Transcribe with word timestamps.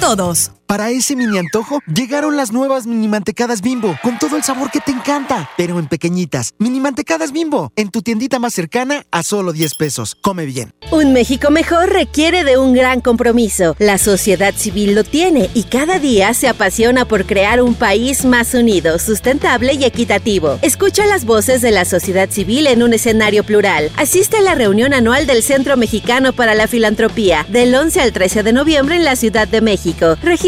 todos. 0.00 0.50
Para 0.66 0.90
ese 0.90 1.14
mini 1.14 1.38
antojo, 1.38 1.78
llegaron 1.86 2.36
las 2.36 2.50
nuevas 2.50 2.88
mini 2.88 3.06
mantecadas 3.06 3.62
bimbo, 3.62 3.96
con 4.02 4.18
todo 4.18 4.36
el 4.36 4.42
sabor 4.42 4.68
que 4.72 4.80
te 4.80 4.90
encanta, 4.90 5.48
pero 5.56 5.78
en 5.78 5.86
pequeñitas. 5.86 6.54
Mini 6.58 6.80
mantecadas 6.80 7.30
bimbo, 7.30 7.70
en 7.76 7.90
tu 7.90 8.02
tiendita 8.02 8.40
más 8.40 8.52
cercana 8.52 9.06
a 9.12 9.22
solo 9.22 9.52
10 9.52 9.76
pesos. 9.76 10.16
Come 10.20 10.44
bien. 10.44 10.72
Un 10.90 11.12
México 11.12 11.52
mejor 11.52 11.90
requiere 11.90 12.42
de 12.42 12.58
un 12.58 12.72
gran 12.72 13.00
compromiso. 13.00 13.76
La 13.78 13.96
sociedad 13.96 14.54
civil 14.56 14.96
lo 14.96 15.04
tiene 15.04 15.50
y 15.54 15.64
cada 15.64 16.00
día 16.00 16.34
se 16.34 16.48
apasiona 16.48 17.04
por 17.04 17.26
crear 17.26 17.62
un 17.62 17.74
país 17.74 18.24
más 18.24 18.52
unido, 18.52 18.98
sustentable 18.98 19.74
y 19.74 19.84
equitativo. 19.84 20.58
Escucha 20.62 21.06
las 21.06 21.24
voces 21.24 21.62
de 21.62 21.70
la 21.70 21.84
sociedad 21.84 22.28
civil 22.28 22.66
en 22.66 22.82
un 22.82 22.92
escenario 22.92 23.44
plural. 23.44 23.92
Asiste 23.96 24.38
a 24.38 24.42
la 24.42 24.56
reunión 24.56 24.94
anual 24.94 25.28
del 25.28 25.44
Centro 25.44 25.76
Mexicano 25.76 26.32
para 26.32 26.56
la 26.56 26.66
Filantropía, 26.66 27.46
del 27.48 27.72
11 27.72 28.00
al 28.00 28.12
13 28.12 28.42
de 28.42 28.52
noviembre 28.52 28.96
en 28.96 29.04
la 29.04 29.14
Ciudad 29.14 29.46
de 29.46 29.60
México. 29.60 30.16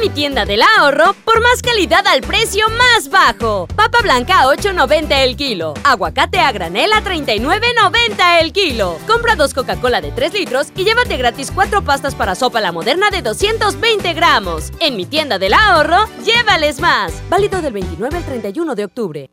Mi 0.00 0.10
tienda 0.10 0.44
del 0.44 0.62
ahorro 0.62 1.14
por 1.24 1.40
más 1.40 1.60
calidad 1.60 2.06
al 2.06 2.20
precio 2.20 2.66
más 2.68 3.10
bajo. 3.10 3.66
Papa 3.74 3.98
blanca 4.00 4.42
a 4.42 4.46
8.90 4.46 5.24
el 5.24 5.36
kilo. 5.36 5.74
Aguacate 5.82 6.38
a 6.38 6.52
granel 6.52 6.92
a 6.92 7.02
39.90 7.02 8.40
el 8.40 8.52
kilo. 8.52 8.96
Compra 9.08 9.34
dos 9.34 9.54
Coca-Cola 9.54 10.00
de 10.00 10.12
3 10.12 10.34
litros 10.34 10.68
y 10.76 10.84
llévate 10.84 11.16
gratis 11.16 11.50
cuatro 11.52 11.82
pastas 11.82 12.14
para 12.14 12.36
sopa 12.36 12.60
la 12.60 12.70
moderna 12.70 13.10
de 13.10 13.22
220 13.22 14.14
gramos. 14.14 14.70
En 14.78 14.96
mi 14.96 15.04
tienda 15.04 15.38
del 15.38 15.54
ahorro, 15.54 16.04
llévales 16.24 16.80
más. 16.80 17.12
Válido 17.28 17.60
del 17.60 17.72
29 17.72 18.18
al 18.18 18.24
31 18.24 18.74
de 18.76 18.84
octubre. 18.84 19.30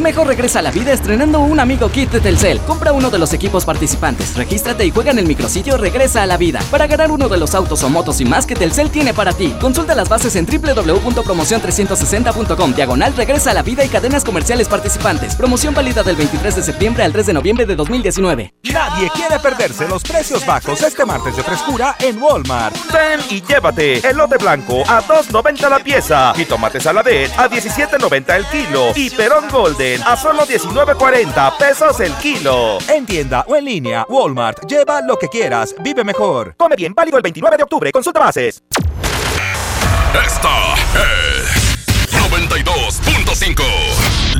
Mejor 0.00 0.26
regresa 0.26 0.60
a 0.60 0.62
la 0.62 0.70
vida 0.70 0.94
estrenando 0.94 1.40
un 1.40 1.60
amigo 1.60 1.90
kit 1.90 2.10
de 2.10 2.20
Telcel. 2.20 2.58
Compra 2.60 2.92
uno 2.92 3.10
de 3.10 3.18
los 3.18 3.34
equipos 3.34 3.66
participantes, 3.66 4.34
regístrate 4.34 4.86
y 4.86 4.90
juega 4.90 5.10
en 5.10 5.18
el 5.18 5.26
micrositio 5.26 5.76
Regresa 5.76 6.22
a 6.22 6.26
la 6.26 6.38
vida 6.38 6.60
para 6.70 6.86
ganar 6.86 7.10
uno 7.10 7.28
de 7.28 7.36
los 7.36 7.54
autos 7.54 7.82
o 7.82 7.90
motos 7.90 8.22
y 8.22 8.24
más 8.24 8.46
que 8.46 8.54
Telcel 8.54 8.88
tiene 8.90 9.12
para 9.12 9.34
ti. 9.34 9.54
Consulta 9.60 9.94
las 9.94 10.08
bases 10.08 10.36
en 10.36 10.46
www.promocion360.com. 10.46 12.74
Diagonal 12.74 13.14
Regresa 13.14 13.50
a 13.50 13.54
la 13.54 13.62
vida 13.62 13.84
y 13.84 13.88
cadenas 13.88 14.24
comerciales 14.24 14.68
participantes. 14.68 15.36
Promoción 15.36 15.74
válida 15.74 16.02
del 16.02 16.16
23 16.16 16.56
de 16.56 16.62
septiembre 16.62 17.04
al 17.04 17.12
3 17.12 17.26
de 17.26 17.34
noviembre 17.34 17.66
de 17.66 17.76
2019. 17.76 18.54
Nadie 18.72 19.10
quiere 19.10 19.38
perderse 19.38 19.86
los 19.86 20.02
precios 20.02 20.46
bajos 20.46 20.82
este 20.82 21.04
martes 21.04 21.36
de 21.36 21.42
frescura 21.42 21.96
en 21.98 22.22
Walmart. 22.22 22.74
Ven 22.90 23.20
y 23.28 23.42
llévate 23.42 23.98
elote 24.08 24.38
blanco 24.38 24.80
a 24.88 25.02
2.90 25.02 25.68
la 25.68 25.80
pieza 25.80 26.32
y 26.36 26.46
tomate 26.46 26.80
saladet 26.80 27.30
a 27.38 27.50
17.90 27.50 28.36
el 28.36 28.46
kilo 28.46 28.92
y 28.96 29.10
perón 29.10 29.44
golden 29.50 29.89
a 29.98 30.16
solo 30.16 30.46
19.40 30.46 31.56
pesos 31.58 31.98
el 32.00 32.12
kilo. 32.14 32.78
En 32.88 33.06
tienda 33.06 33.44
o 33.48 33.56
en 33.56 33.64
línea, 33.64 34.06
Walmart. 34.08 34.66
Lleva 34.66 35.00
lo 35.00 35.18
que 35.18 35.28
quieras. 35.28 35.74
Vive 35.80 36.04
mejor. 36.04 36.54
Come 36.56 36.76
bien, 36.76 36.94
válido 36.94 37.16
el 37.16 37.22
29 37.22 37.56
de 37.56 37.62
octubre. 37.62 37.92
Consulta 37.92 38.20
bases. 38.20 38.62
Esta 40.14 40.74
es 40.94 42.12
92.5. 42.12 44.19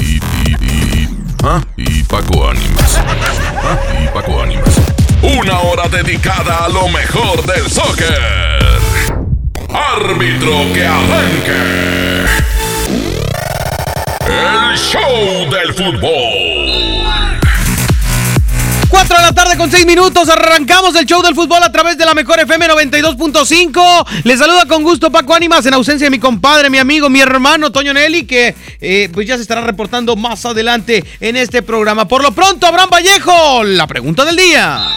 Y, 0.00 0.02
y, 0.04 0.56
y, 0.60 1.08
y 1.76 2.02
Paco 2.04 2.48
Ánimas. 2.48 3.00
Y 4.02 4.08
Paco 4.08 4.42
Ánimas. 4.42 4.80
Una 5.22 5.60
hora 5.60 5.88
dedicada 5.88 6.64
a 6.64 6.68
lo 6.68 6.88
mejor 6.88 7.46
del 7.46 7.70
soccer. 7.70 8.20
Árbitro 9.72 10.72
que 10.74 10.84
arranque. 10.84 12.26
El 14.26 14.76
show 14.76 15.50
del 15.50 15.72
fútbol. 15.74 17.01
4 18.92 19.16
de 19.16 19.22
la 19.22 19.32
tarde 19.32 19.56
con 19.56 19.70
6 19.70 19.86
minutos, 19.86 20.28
arrancamos 20.28 20.94
el 20.96 21.06
show 21.06 21.22
del 21.22 21.34
fútbol 21.34 21.62
a 21.62 21.72
través 21.72 21.96
de 21.96 22.04
la 22.04 22.12
mejor 22.12 22.38
FM 22.38 22.68
92.5. 22.68 24.06
Les 24.24 24.38
saluda 24.38 24.66
con 24.66 24.82
gusto 24.82 25.10
Paco 25.10 25.34
Ánimas 25.34 25.64
en 25.64 25.72
ausencia 25.72 26.04
de 26.04 26.10
mi 26.10 26.18
compadre, 26.18 26.68
mi 26.68 26.76
amigo, 26.76 27.08
mi 27.08 27.22
hermano 27.22 27.72
Toño 27.72 27.94
Nelly, 27.94 28.26
que 28.26 28.54
eh, 28.82 29.08
pues 29.10 29.26
ya 29.26 29.36
se 29.36 29.42
estará 29.42 29.62
reportando 29.62 30.14
más 30.14 30.44
adelante 30.44 31.02
en 31.20 31.36
este 31.36 31.62
programa. 31.62 32.06
Por 32.06 32.22
lo 32.22 32.32
pronto, 32.32 32.66
Abraham 32.66 32.90
Vallejo, 32.92 33.64
la 33.64 33.86
pregunta 33.86 34.26
del 34.26 34.36
día. 34.36 34.88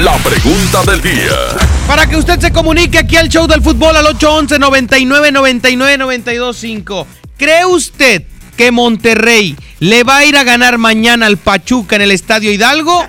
La 0.00 0.16
pregunta 0.18 0.84
del 0.88 1.02
día. 1.02 1.36
Para 1.88 2.06
que 2.06 2.16
usted 2.16 2.38
se 2.38 2.52
comunique 2.52 2.98
aquí 2.98 3.16
al 3.16 3.28
show 3.28 3.48
del 3.48 3.60
fútbol 3.60 3.96
al 3.96 4.06
811 4.06 4.60
99 4.60 5.32
99 5.32 5.98
925. 5.98 7.06
¿Cree 7.36 7.64
usted 7.64 8.22
que 8.56 8.70
Monterrey 8.70 9.56
le 9.82 10.04
va 10.04 10.18
a 10.18 10.24
ir 10.24 10.36
a 10.36 10.44
ganar 10.44 10.78
mañana 10.78 11.26
al 11.26 11.38
Pachuca 11.38 11.96
en 11.96 12.02
el 12.02 12.12
Estadio 12.12 12.52
Hidalgo? 12.52 13.04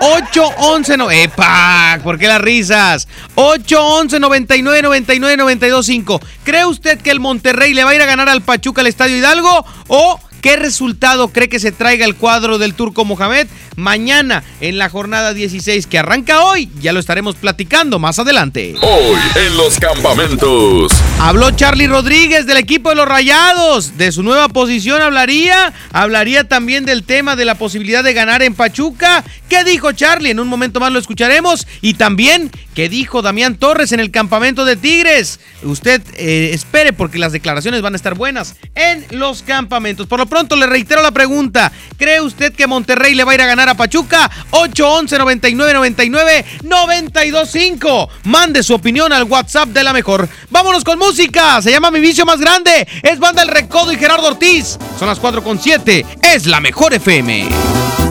811 0.00 0.96
no. 0.96 1.10
¡Epa! 1.10 1.98
¿Por 2.02 2.18
qué 2.18 2.28
las 2.28 2.40
risas? 2.40 3.06
811 3.34 4.18
99 4.18 4.80
99 4.80 5.36
925. 5.36 6.20
¿Cree 6.44 6.64
usted 6.64 6.98
que 7.02 7.10
el 7.10 7.20
Monterrey 7.20 7.74
le 7.74 7.84
va 7.84 7.90
a 7.90 7.94
ir 7.94 8.00
a 8.00 8.06
ganar 8.06 8.30
al 8.30 8.40
Pachuca 8.40 8.80
al 8.80 8.86
Estadio 8.86 9.18
Hidalgo? 9.18 9.66
¿O 9.88 10.18
qué 10.40 10.56
resultado 10.56 11.28
cree 11.28 11.48
que 11.48 11.60
se 11.60 11.72
traiga 11.72 12.04
el 12.04 12.14
cuadro 12.14 12.58
del 12.58 12.74
Turco 12.74 13.04
Mohamed 13.04 13.48
mañana 13.76 14.42
en 14.60 14.78
la 14.78 14.88
jornada 14.88 15.34
16 15.34 15.86
que 15.86 15.98
arranca 15.98 16.42
hoy? 16.42 16.68
Ya 16.80 16.92
lo 16.92 17.00
estaremos 17.00 17.36
platicando 17.36 17.98
más 17.98 18.18
adelante. 18.18 18.74
Hoy 18.82 19.18
en 19.36 19.56
los 19.56 19.78
campamentos. 19.78 20.92
Habló 21.20 21.50
Charlie 21.52 21.86
Rodríguez 21.86 22.46
del 22.46 22.56
equipo 22.58 22.90
de 22.90 22.96
los 22.96 23.08
Rayados. 23.08 23.96
De 23.96 24.12
su 24.12 24.22
nueva 24.22 24.48
posición 24.48 25.02
hablaría. 25.02 25.72
Hablaría 25.92 26.44
también 26.44 26.84
del 26.84 27.04
tema 27.04 27.36
de 27.36 27.44
la 27.44 27.56
posibilidad 27.56 28.04
de 28.04 28.12
ganar 28.12 28.42
en 28.42 28.54
Pachuca. 28.54 29.24
¿Qué 29.48 29.64
dijo 29.64 29.92
Charlie? 29.92 30.30
En 30.30 30.40
un 30.40 30.48
momento 30.48 30.80
más 30.80 30.92
lo 30.92 30.98
escucharemos. 30.98 31.66
Y 31.80 31.94
también 31.94 32.50
que 32.74 32.88
dijo 32.88 33.22
Damián 33.22 33.56
Torres 33.56 33.92
en 33.92 34.00
el 34.00 34.10
campamento 34.10 34.64
de 34.64 34.76
Tigres. 34.76 35.40
Usted 35.62 36.02
eh, 36.14 36.50
espere 36.52 36.92
porque 36.92 37.18
las 37.18 37.32
declaraciones 37.32 37.82
van 37.82 37.94
a 37.94 37.96
estar 37.96 38.14
buenas 38.14 38.56
en 38.74 39.04
los 39.10 39.42
campamentos. 39.42 40.06
Por 40.06 40.20
lo 40.20 40.26
pronto 40.28 40.56
le 40.56 40.66
reitero 40.66 41.02
la 41.02 41.10
pregunta. 41.10 41.72
¿Cree 41.96 42.20
usted 42.20 42.52
que 42.52 42.66
Monterrey 42.66 43.14
le 43.14 43.24
va 43.24 43.32
a 43.32 43.34
ir 43.34 43.42
a 43.42 43.46
ganar 43.46 43.68
a 43.68 43.74
Pachuca? 43.74 44.30
811 44.50 45.18
99 45.18 45.74
99 45.74 46.44
925. 46.62 48.08
Mande 48.24 48.62
su 48.62 48.74
opinión 48.74 49.12
al 49.12 49.24
WhatsApp 49.24 49.68
de 49.70 49.82
la 49.82 49.92
mejor. 49.92 50.28
Vámonos 50.50 50.84
con 50.84 50.98
música. 50.98 51.60
Se 51.62 51.70
llama 51.70 51.90
Mi 51.90 52.00
Vicio 52.00 52.24
Más 52.24 52.40
Grande. 52.40 52.86
Es 53.02 53.18
banda 53.18 53.42
El 53.42 53.48
Recodo 53.48 53.92
y 53.92 53.96
Gerardo 53.96 54.28
Ortiz. 54.28 54.78
Son 54.98 55.08
las 55.08 55.18
4 55.18 55.42
con 55.42 55.60
7. 55.60 56.06
Es 56.22 56.46
la 56.46 56.60
mejor 56.60 56.94
FM. 56.94 58.07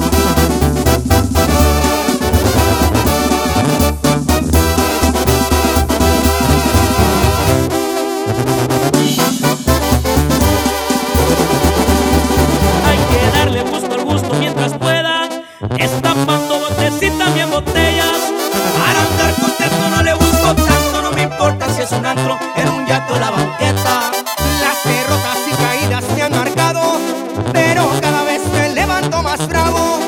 Bravo. 29.46 30.00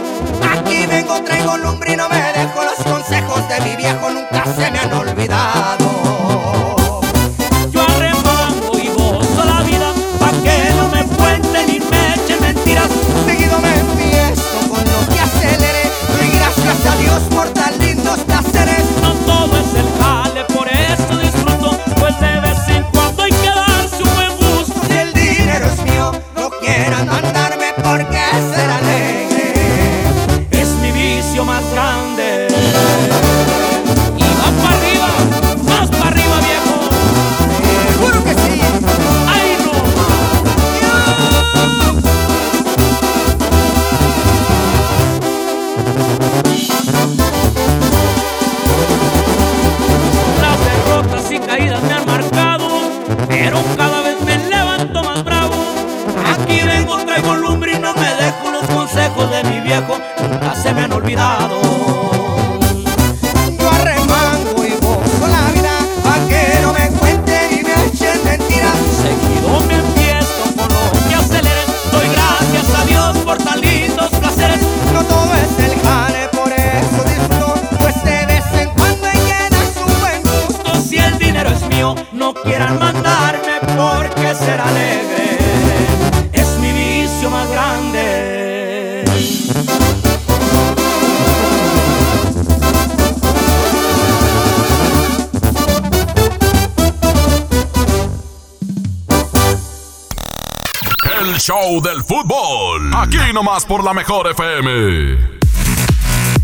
Aquí 0.52 0.86
vengo, 0.88 1.22
traigo 1.24 1.58
lumbre 1.58 1.94
y 1.94 1.96
no 1.96 2.10
me 2.10 2.22
dejo 2.34 2.64
los 2.64 2.84
consejos 2.84 3.48
de 3.50 3.62
mi 3.62 3.76
viejo, 3.76 4.10
nunca 4.10 4.46
se 4.46 4.72
me 4.72 4.80
han 4.80 4.94
olvidado. 4.94 5.99
Nomás 103.40 103.66
por 103.66 103.86
la 103.86 103.94
mejor 103.94 104.30
FM. 104.30 105.40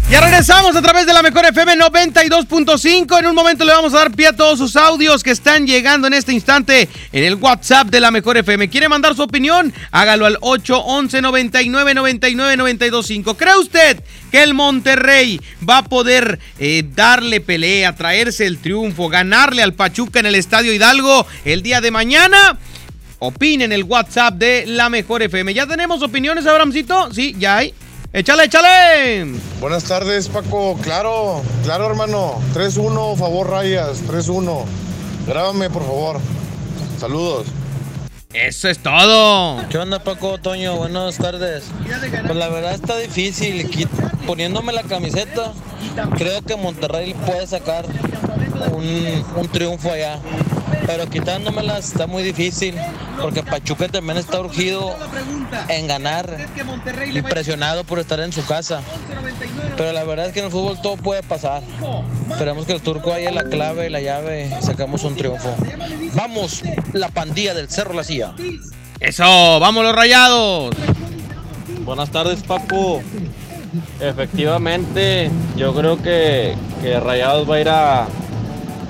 Ya 0.09 0.21
regresamos 0.21 0.73
a 0.73 0.81
través 0.81 1.05
de 1.05 1.13
la 1.13 1.21
mejor 1.21 1.43
FM 1.43 1.75
92.5. 1.75 3.19
En 3.19 3.25
un 3.25 3.35
momento 3.35 3.65
le 3.65 3.73
vamos 3.73 3.93
a 3.93 3.97
dar 3.97 4.11
pie 4.11 4.27
a 4.27 4.33
todos 4.33 4.59
sus 4.59 4.77
audios 4.77 5.21
que 5.21 5.31
están 5.31 5.67
llegando 5.67 6.07
en 6.07 6.13
este 6.13 6.31
instante 6.31 6.87
en 7.11 7.23
el 7.25 7.35
WhatsApp 7.35 7.87
de 7.87 7.99
la 7.99 8.11
mejor 8.11 8.37
FM. 8.37 8.69
¿Quiere 8.69 8.87
mandar 8.87 9.13
su 9.13 9.23
opinión? 9.23 9.73
Hágalo 9.91 10.25
al 10.25 10.37
811 10.39 11.21
99 11.21 11.95
99 11.95 12.55
925. 12.55 13.35
¿Cree 13.35 13.57
usted 13.57 14.01
que 14.31 14.41
el 14.41 14.53
Monterrey 14.53 15.41
va 15.69 15.79
a 15.79 15.83
poder 15.83 16.39
eh, 16.59 16.85
darle 16.95 17.41
pelea, 17.41 17.93
traerse 17.93 18.45
el 18.45 18.59
triunfo, 18.59 19.09
ganarle 19.09 19.63
al 19.63 19.73
Pachuca 19.73 20.21
en 20.21 20.27
el 20.27 20.35
Estadio 20.35 20.71
Hidalgo 20.71 21.27
el 21.43 21.61
día 21.61 21.81
de 21.81 21.91
mañana? 21.91 22.57
Opinen 23.25 23.71
el 23.71 23.85
WhatsApp 23.85 24.35
de 24.35 24.65
la 24.67 24.87
mejor 24.87 25.23
FM. 25.23 25.51
¿Ya 25.55 25.65
tenemos 25.65 26.03
opiniones, 26.03 26.45
Abramcito? 26.45 27.11
Sí, 27.11 27.35
ya 27.39 27.57
hay. 27.57 27.73
Échale, 28.13 28.43
échale. 28.43 29.25
Buenas 29.59 29.83
tardes, 29.85 30.29
Paco. 30.29 30.77
Claro, 30.83 31.41
claro, 31.63 31.87
hermano. 31.87 32.39
3-1, 32.53 33.17
favor, 33.17 33.49
rayas. 33.49 34.03
3-1. 34.03 34.63
Grábame, 35.25 35.71
por 35.71 35.81
favor. 35.81 36.19
Saludos. 36.99 37.47
Eso 38.31 38.69
es 38.69 38.77
todo. 38.77 39.67
¿Qué 39.69 39.79
onda, 39.79 39.97
Paco 40.03 40.37
Toño? 40.37 40.75
Buenas 40.75 41.17
tardes. 41.17 41.63
Pues 42.27 42.35
la 42.35 42.49
verdad 42.49 42.75
está 42.75 42.95
difícil. 42.97 43.87
Poniéndome 44.27 44.71
la 44.71 44.83
camiseta, 44.83 45.51
creo 46.15 46.43
que 46.43 46.55
Monterrey 46.57 47.15
puede 47.25 47.47
sacar 47.47 47.85
un, 48.71 49.25
un 49.35 49.47
triunfo 49.49 49.91
allá. 49.91 50.19
Pero 50.85 51.09
quitándomela 51.09 51.79
está 51.79 52.05
muy 52.05 52.21
difícil, 52.21 52.75
porque 53.21 53.41
Pachuca 53.41 53.87
también 53.87 54.17
está 54.17 54.39
urgido 54.39 54.95
en 55.67 55.87
ganar 55.87 56.29
y 57.11 57.21
presionado 57.21 57.83
por 57.83 57.99
estar 57.99 58.19
en 58.19 58.31
su 58.31 58.45
casa. 58.45 58.81
Pero 59.77 59.91
la 59.93 60.03
verdad 60.03 60.27
es 60.27 60.33
que 60.33 60.39
en 60.39 60.45
el 60.45 60.51
fútbol 60.51 60.79
todo 60.81 60.97
puede 60.97 61.23
pasar. 61.23 61.63
Esperemos 62.29 62.65
que 62.65 62.73
el 62.73 62.81
turco 62.81 63.13
haya 63.13 63.31
la 63.31 63.43
clave 63.43 63.87
y 63.87 63.89
la 63.89 64.01
llave 64.01 64.51
y 64.59 64.65
sacamos 64.65 65.03
un 65.03 65.15
triunfo. 65.15 65.55
Vamos, 66.13 66.61
la 66.93 67.09
pandilla 67.09 67.53
del 67.53 67.69
Cerro 67.69 67.93
La 67.93 68.03
Silla. 68.03 68.33
Eso, 68.99 69.59
vamos 69.59 69.83
los 69.83 69.95
rayados. 69.95 70.75
Buenas 71.83 72.09
tardes, 72.09 72.43
Paco. 72.43 73.01
Efectivamente, 73.99 75.29
yo 75.55 75.73
creo 75.73 76.01
que, 76.01 76.55
que 76.81 76.99
Rayados 76.99 77.49
va 77.49 77.55
a 77.55 77.61
ir 77.61 77.69
a, 77.69 78.07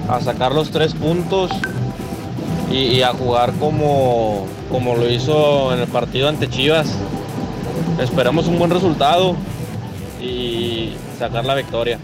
a 0.09 0.21
sacar 0.21 0.53
los 0.53 0.71
tres 0.71 0.93
puntos 0.93 1.51
y, 2.71 2.75
y 2.75 3.01
a 3.03 3.13
jugar 3.13 3.53
como, 3.59 4.45
como 4.71 4.95
lo 4.95 5.09
hizo 5.09 5.74
en 5.74 5.79
el 5.79 5.88
partido 5.88 6.29
ante 6.29 6.50
Chivas. 6.50 6.88
Esperamos 8.00 8.47
un 8.47 8.59
buen 8.59 8.71
resultado 8.71 9.35
y 10.21 10.93
sacar 11.17 11.45
la 11.45 11.55
victoria. 11.55 12.00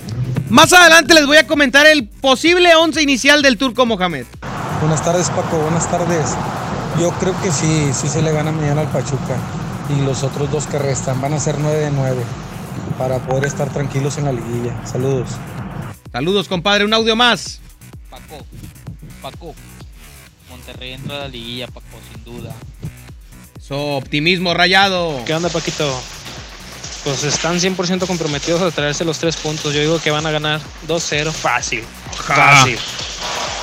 Más 0.50 0.74
adelante 0.74 1.14
les 1.14 1.26
voy 1.26 1.38
a 1.38 1.48
comentar 1.48 1.86
el 1.86 2.08
posible 2.08 2.76
once 2.76 3.02
inicial 3.02 3.42
del 3.42 3.58
Turco 3.58 3.86
Mohamed. 3.86 4.26
Buenas 4.82 5.04
tardes, 5.04 5.30
Paco. 5.30 5.58
Buenas 5.58 5.90
tardes. 5.90 6.36
Yo 7.00 7.12
creo 7.20 7.40
que 7.42 7.52
sí, 7.52 7.92
sí 7.94 8.08
se 8.08 8.22
le 8.22 8.32
gana 8.32 8.52
mañana 8.52 8.82
al 8.82 8.88
Pachuca. 8.88 9.38
Y 9.96 10.02
los 10.06 10.24
otros 10.24 10.52
dos 10.52 10.68
que 10.68 10.78
restan 10.78 11.22
van 11.22 11.34
a 11.34 11.40
ser 11.40 11.58
9 11.60 11.78
de 11.78 11.92
9 11.92 12.24
para 12.98 13.20
poder 13.20 13.46
estar 13.46 13.70
tranquilos 13.70 14.18
en 14.18 14.26
la 14.26 14.32
liguilla. 14.32 14.74
Saludos. 14.86 15.30
Saludos, 16.12 16.48
compadre. 16.48 16.86
Un 16.86 16.94
audio 16.94 17.16
más. 17.16 17.62
Paco, 18.12 18.46
Paco, 19.22 19.56
Monterrey 20.50 20.92
entra 20.92 21.16
a 21.16 21.20
la 21.20 21.28
liguilla, 21.30 21.68
Paco, 21.68 21.98
sin 22.12 22.24
duda. 22.26 22.54
Eso, 23.58 23.96
optimismo 23.96 24.54
rayado. 24.54 25.24
¿Qué 25.26 25.34
onda, 25.34 25.48
Paquito? 25.48 25.98
Pues 27.06 27.24
están 27.24 27.58
100% 27.58 28.06
comprometidos 28.06 28.62
a 28.62 28.70
traerse 28.70 29.06
los 29.06 29.18
tres 29.18 29.38
puntos. 29.38 29.74
Yo 29.74 29.80
digo 29.80 30.02
que 30.02 30.12
van 30.12 30.26
a 30.26 30.32
ganar 30.32 30.60
2-0. 30.90 31.32
Fácil. 31.32 31.84
Fácil. 32.14 32.78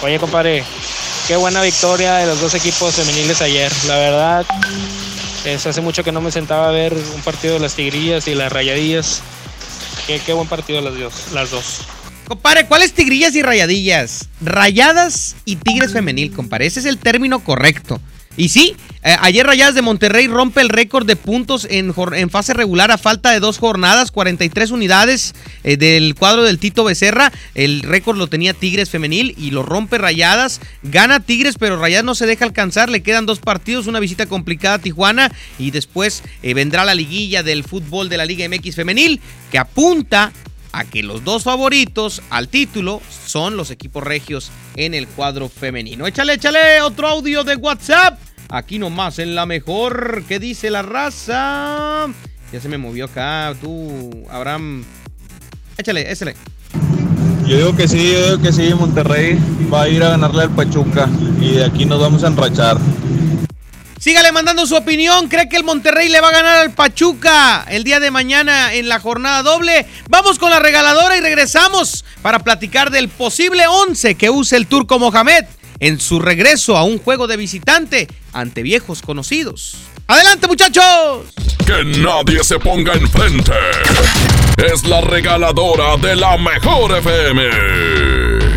Oye, 0.02 0.19
compadre, 0.19 0.64
qué 1.26 1.37
buena 1.37 1.61
victoria 1.61 2.14
de 2.14 2.26
los 2.26 2.40
dos 2.40 2.55
equipos 2.55 2.95
femeniles 2.95 3.43
ayer. 3.43 3.71
La 3.87 3.97
verdad, 3.97 4.47
es 5.45 5.67
hace 5.67 5.83
mucho 5.83 6.02
que 6.02 6.11
no 6.11 6.23
me 6.23 6.31
sentaba 6.31 6.69
a 6.69 6.73
ver 6.73 6.95
un 6.95 7.21
partido 7.21 7.55
de 7.55 7.61
las 7.61 7.75
Tigrillas 7.75 8.26
y 8.28 8.35
las 8.35 8.50
Rayadillas. 8.50 9.21
Qué, 10.07 10.21
qué 10.21 10.33
buen 10.33 10.49
partido 10.49 10.81
las 10.81 10.99
dos. 10.99 11.33
Las 11.33 11.50
dos. 11.50 11.81
Compadre, 12.28 12.66
¿cuáles 12.66 12.92
tigrillas 12.92 13.35
y 13.37 13.42
rayadillas? 13.42 14.28
Rayadas 14.42 15.37
y 15.47 15.56
tigres 15.56 15.94
femenil, 15.94 16.30
compadre. 16.30 16.66
Ese 16.66 16.80
es 16.80 16.87
el 16.87 16.99
término 16.99 17.42
correcto. 17.42 18.02
Y 18.37 18.50
sí, 18.50 18.76
eh, 19.02 19.16
ayer 19.20 19.47
Rayadas 19.47 19.75
de 19.75 19.82
Monterrey 19.82 20.28
rompe 20.28 20.61
el 20.61 20.68
récord 20.68 21.06
de 21.06 21.16
puntos 21.16 21.66
en, 21.70 21.92
fase 22.30 22.52
regular 22.52 22.90
a 22.90 22.99
falta 22.99 23.32
de 23.32 23.40
dos 23.40 23.58
jornadas, 23.58 24.12
43 24.12 24.70
unidades 24.70 25.35
eh, 25.64 25.76
del 25.78 26.14
cuadro 26.14 26.44
del 26.44 26.58
Tito 26.58 26.85
Becerra. 26.85 27.32
El 27.54 27.82
récord 27.82 28.18
lo 28.18 28.26
tenía 28.26 28.52
Tigres 28.52 28.90
femenil 28.90 29.35
y 29.38 29.50
lo 29.50 29.62
rompe 29.62 29.97
Rayadas. 29.97 30.61
Gana 30.82 31.20
Tigres, 31.20 31.56
pero 31.58 31.78
Rayadas 31.80 32.04
no 32.04 32.14
se 32.14 32.26
deja 32.26 32.44
alcanzar. 32.44 32.90
Le 32.90 33.02
quedan 33.02 33.25
dos 33.25 33.40
partidos, 33.40 33.87
una 33.87 34.00
visita 34.00 34.26
complicada 34.26 34.75
a 34.75 34.80
Tijuana 34.80 35.32
y 35.58 35.70
después 35.70 36.23
eh, 36.42 36.52
vendrá 36.52 36.85
la 36.85 36.94
liguilla 36.94 37.42
del 37.42 37.64
fútbol 37.64 38.11
de 38.11 38.18
la 38.18 38.26
Liga 38.26 38.47
MX 38.49 38.76
femenil 38.76 39.20
que 39.50 39.58
apunta 39.58 40.30
a 40.73 40.85
que 40.85 41.03
los 41.03 41.25
dos 41.25 41.45
favoritos 41.45 42.23
al 42.31 42.49
título 42.49 43.01
son 43.27 43.57
los 43.57 43.71
equipos 43.71 44.03
regios 44.03 44.51
en 44.77 44.95
el 44.95 45.07
cuadro 45.09 45.49
femenino. 45.49 46.07
Échale, 46.07 46.35
échale 46.35 46.81
otro 46.83 47.09
audio 47.09 47.45
de 47.45 47.57
WhatsApp. 47.57 48.19
Aquí 48.51 48.79
nomás, 48.79 49.19
en 49.19 49.35
la 49.35 49.47
mejor. 49.47 50.25
¿Qué 50.27 50.39
dice 50.39 50.71
la 50.71 50.83
raza? 50.83 52.09
Ya 52.53 52.61
se 52.61 52.69
me 52.69 52.79
movió 52.79 53.07
acá, 53.07 53.55
tú, 53.61 54.27
Abraham. 54.31 54.85
Échale, 55.77 56.11
échale. 56.11 56.35
Yo 57.47 57.57
digo 57.57 57.77
que 57.77 57.89
sí, 57.89 58.13
yo 58.13 58.25
digo 58.25 58.43
que 58.43 58.53
sí, 58.53 58.75
Monterrey 58.75 59.39
va 59.73 59.83
a 59.83 59.89
ir 59.89 60.03
a 60.03 60.11
ganarle 60.11 60.43
al 60.43 60.51
Pachuca 60.51 61.09
y 61.41 61.53
de 61.53 61.65
aquí 61.65 61.87
nos 61.87 62.01
vamos 62.01 62.25
a 62.25 62.27
enrachar. 62.27 62.77
Sígale 63.99 64.31
mandando 64.31 64.64
su 64.67 64.76
opinión. 64.76 65.28
¿Cree 65.28 65.49
que 65.49 65.57
el 65.57 65.64
Monterrey 65.64 66.09
le 66.09 66.21
va 66.21 66.28
a 66.28 66.33
ganar 66.33 66.59
al 66.59 66.73
Pachuca 66.73 67.67
el 67.69 67.83
día 67.83 67.99
de 67.99 68.12
mañana 68.12 68.73
en 68.75 68.88
la 68.88 69.00
jornada 69.00 69.43
doble? 69.43 69.87
Vamos 70.09 70.38
con 70.38 70.50
la 70.50 70.61
regaladora 70.61 71.17
y 71.17 71.21
regresamos 71.21 72.05
para 72.23 72.38
platicar 72.38 72.90
del 72.90 73.09
posible 73.09 73.67
11 73.67 74.14
que 74.14 74.31
use 74.31 74.57
el 74.57 74.69
turco 74.69 75.00
Mohamed 75.00 75.45
en 75.81 75.99
su 75.99 76.21
regreso 76.21 76.76
a 76.76 76.85
un 76.85 76.99
juego 76.99 77.26
de 77.26 77.37
visitante 77.37 78.09
ante 78.33 78.62
viejos 78.62 79.02
conocidos. 79.02 79.76
¡Adelante, 80.07 80.47
muchachos! 80.47 81.26
Que 81.67 81.85
nadie 82.00 82.43
se 82.45 82.59
ponga 82.59 82.95
enfrente. 82.95 83.52
Es 84.73 84.85
la 84.85 85.00
regaladora 85.00 85.97
de 85.97 86.17
la 86.17 86.38
mejor 86.38 86.97
FM. 86.97 88.48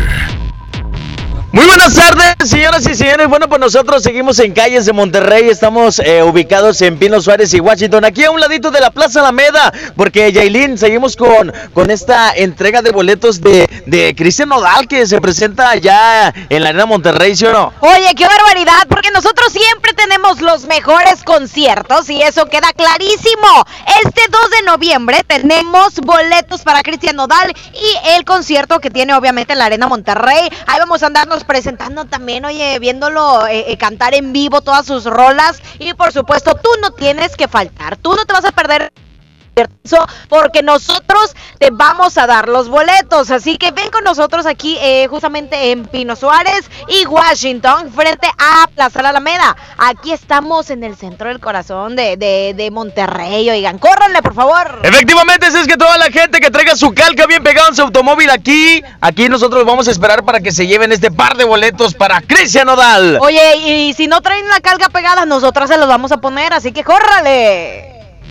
Muy 1.52 1.66
buenas 1.66 1.94
tardes, 1.94 2.48
señoras 2.48 2.86
y 2.88 2.94
señores. 2.94 3.28
Bueno, 3.28 3.46
pues 3.46 3.60
nosotros 3.60 4.02
seguimos 4.02 4.38
en 4.38 4.54
calles 4.54 4.86
de 4.86 4.94
Monterrey. 4.94 5.50
Estamos 5.50 5.98
eh, 5.98 6.22
ubicados 6.22 6.80
en 6.80 6.98
Pino 6.98 7.20
Suárez 7.20 7.52
y 7.52 7.60
Washington, 7.60 8.06
aquí 8.06 8.24
a 8.24 8.30
un 8.30 8.40
ladito 8.40 8.70
de 8.70 8.80
la 8.80 8.90
Plaza 8.90 9.20
Alameda. 9.20 9.70
Porque, 9.94 10.32
Yailin, 10.32 10.78
seguimos 10.78 11.14
con, 11.14 11.52
con 11.74 11.90
esta 11.90 12.32
entrega 12.34 12.80
de 12.80 12.90
boletos 12.90 13.42
de, 13.42 13.68
de 13.84 14.14
Cristian 14.16 14.48
Nodal 14.48 14.88
que 14.88 15.06
se 15.06 15.20
presenta 15.20 15.68
allá 15.68 16.32
en 16.48 16.62
la 16.62 16.70
Arena 16.70 16.86
Monterrey, 16.86 17.36
¿sí 17.36 17.44
o 17.44 17.52
no? 17.52 17.74
Oye, 17.80 18.14
qué 18.16 18.26
barbaridad, 18.26 18.86
porque 18.88 19.10
nosotros 19.10 19.52
siempre 19.52 19.92
tenemos 19.92 20.40
los 20.40 20.64
mejores 20.64 21.22
conciertos 21.22 22.08
y 22.08 22.22
eso 22.22 22.46
queda 22.46 22.72
clarísimo. 22.72 23.66
Este 24.06 24.22
2 24.30 24.40
de 24.52 24.62
noviembre 24.62 25.22
tenemos 25.26 25.96
boletos 25.96 26.62
para 26.62 26.82
Cristian 26.82 27.16
Nodal 27.16 27.52
y 27.74 28.16
el 28.16 28.24
concierto 28.24 28.80
que 28.80 28.88
tiene 28.88 29.12
obviamente 29.12 29.52
en 29.52 29.58
la 29.58 29.66
Arena 29.66 29.86
Monterrey. 29.86 30.48
Ahí 30.66 30.78
vamos 30.78 31.02
a 31.02 31.08
andarnos 31.08 31.41
presentando 31.44 32.04
también, 32.04 32.44
oye, 32.44 32.78
viéndolo 32.78 33.46
eh, 33.46 33.72
eh, 33.72 33.76
cantar 33.76 34.14
en 34.14 34.32
vivo 34.32 34.60
todas 34.60 34.86
sus 34.86 35.04
rolas. 35.04 35.60
Y 35.78 35.94
por 35.94 36.12
supuesto, 36.12 36.54
tú 36.54 36.70
no 36.80 36.92
tienes 36.92 37.36
que 37.36 37.48
faltar, 37.48 37.96
tú 37.96 38.14
no 38.14 38.24
te 38.24 38.32
vas 38.32 38.44
a 38.44 38.52
perder 38.52 38.92
porque 40.28 40.62
nosotros 40.62 41.34
te 41.58 41.68
vamos 41.70 42.16
a 42.18 42.26
dar 42.26 42.48
los 42.48 42.68
boletos. 42.68 43.30
Así 43.30 43.58
que 43.58 43.70
ven 43.70 43.90
con 43.90 44.04
nosotros 44.04 44.46
aquí 44.46 44.76
eh, 44.80 45.06
justamente 45.08 45.70
en 45.70 45.86
Pino 45.86 46.16
Suárez 46.16 46.70
y 46.88 47.06
Washington, 47.06 47.92
frente 47.92 48.28
a 48.38 48.66
Plaza 48.68 49.00
Alameda. 49.00 49.56
Aquí 49.78 50.12
estamos 50.12 50.70
en 50.70 50.84
el 50.84 50.96
centro 50.96 51.28
del 51.28 51.40
corazón 51.40 51.96
de, 51.96 52.16
de, 52.16 52.70
Monterrey. 52.70 53.48
Oigan, 53.50 53.78
córranle, 53.78 54.22
por 54.22 54.34
favor. 54.34 54.80
Efectivamente, 54.82 55.46
es 55.46 55.66
que 55.66 55.76
toda 55.76 55.98
la 55.98 56.06
gente 56.06 56.40
que 56.40 56.50
traiga 56.50 56.76
su 56.76 56.94
calca 56.94 57.26
bien 57.26 57.42
pegado 57.42 57.68
en 57.68 57.74
su 57.74 57.82
automóvil 57.82 58.30
aquí, 58.30 58.82
aquí 59.00 59.28
nosotros 59.28 59.64
vamos 59.64 59.88
a 59.88 59.90
esperar 59.90 60.24
para 60.24 60.40
que 60.40 60.52
se 60.52 60.66
lleven 60.66 60.92
este 60.92 61.10
par 61.10 61.36
de 61.36 61.44
boletos 61.44 61.94
para 61.94 62.20
Cristian 62.20 62.66
Nodal. 62.66 63.18
Oye, 63.20 63.56
y 63.56 63.94
si 63.94 64.06
no 64.06 64.20
traen 64.20 64.48
la 64.48 64.60
calca 64.60 64.88
pegada, 64.88 65.26
nosotras 65.26 65.68
se 65.68 65.76
los 65.76 65.88
vamos 65.88 66.12
a 66.12 66.18
poner, 66.18 66.52
así 66.52 66.72
que 66.72 66.84
córrale. 66.84 68.01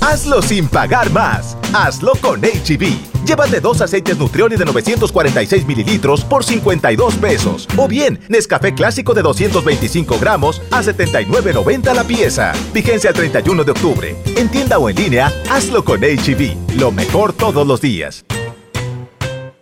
Hazlo 0.00 0.42
sin 0.42 0.68
pagar 0.68 1.10
más. 1.10 1.56
Hazlo 1.72 2.12
con 2.20 2.40
HB. 2.40 2.82
E 2.82 3.10
Llévate 3.24 3.60
dos 3.60 3.80
aceites 3.80 4.18
Nutrioli 4.18 4.56
de 4.56 4.64
946 4.64 5.66
mililitros 5.66 6.24
por 6.24 6.42
52 6.42 7.14
pesos. 7.16 7.68
O 7.76 7.86
bien, 7.86 8.18
Nescafé 8.28 8.74
clásico 8.74 9.14
de 9.14 9.22
225 9.22 10.18
gramos 10.18 10.60
a 10.70 10.82
79.90 10.82 11.94
la 11.94 12.04
pieza. 12.04 12.52
Vigencia 12.72 13.10
el 13.10 13.16
31 13.16 13.64
de 13.64 13.70
octubre. 13.70 14.16
En 14.36 14.48
tienda 14.48 14.78
o 14.78 14.88
en 14.88 14.96
línea, 14.96 15.32
hazlo 15.50 15.84
con 15.84 16.00
HB. 16.00 16.40
E 16.40 16.56
Lo 16.76 16.90
mejor 16.90 17.32
todos 17.32 17.66
los 17.66 17.80
días. 17.80 18.24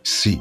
Sí, 0.02 0.40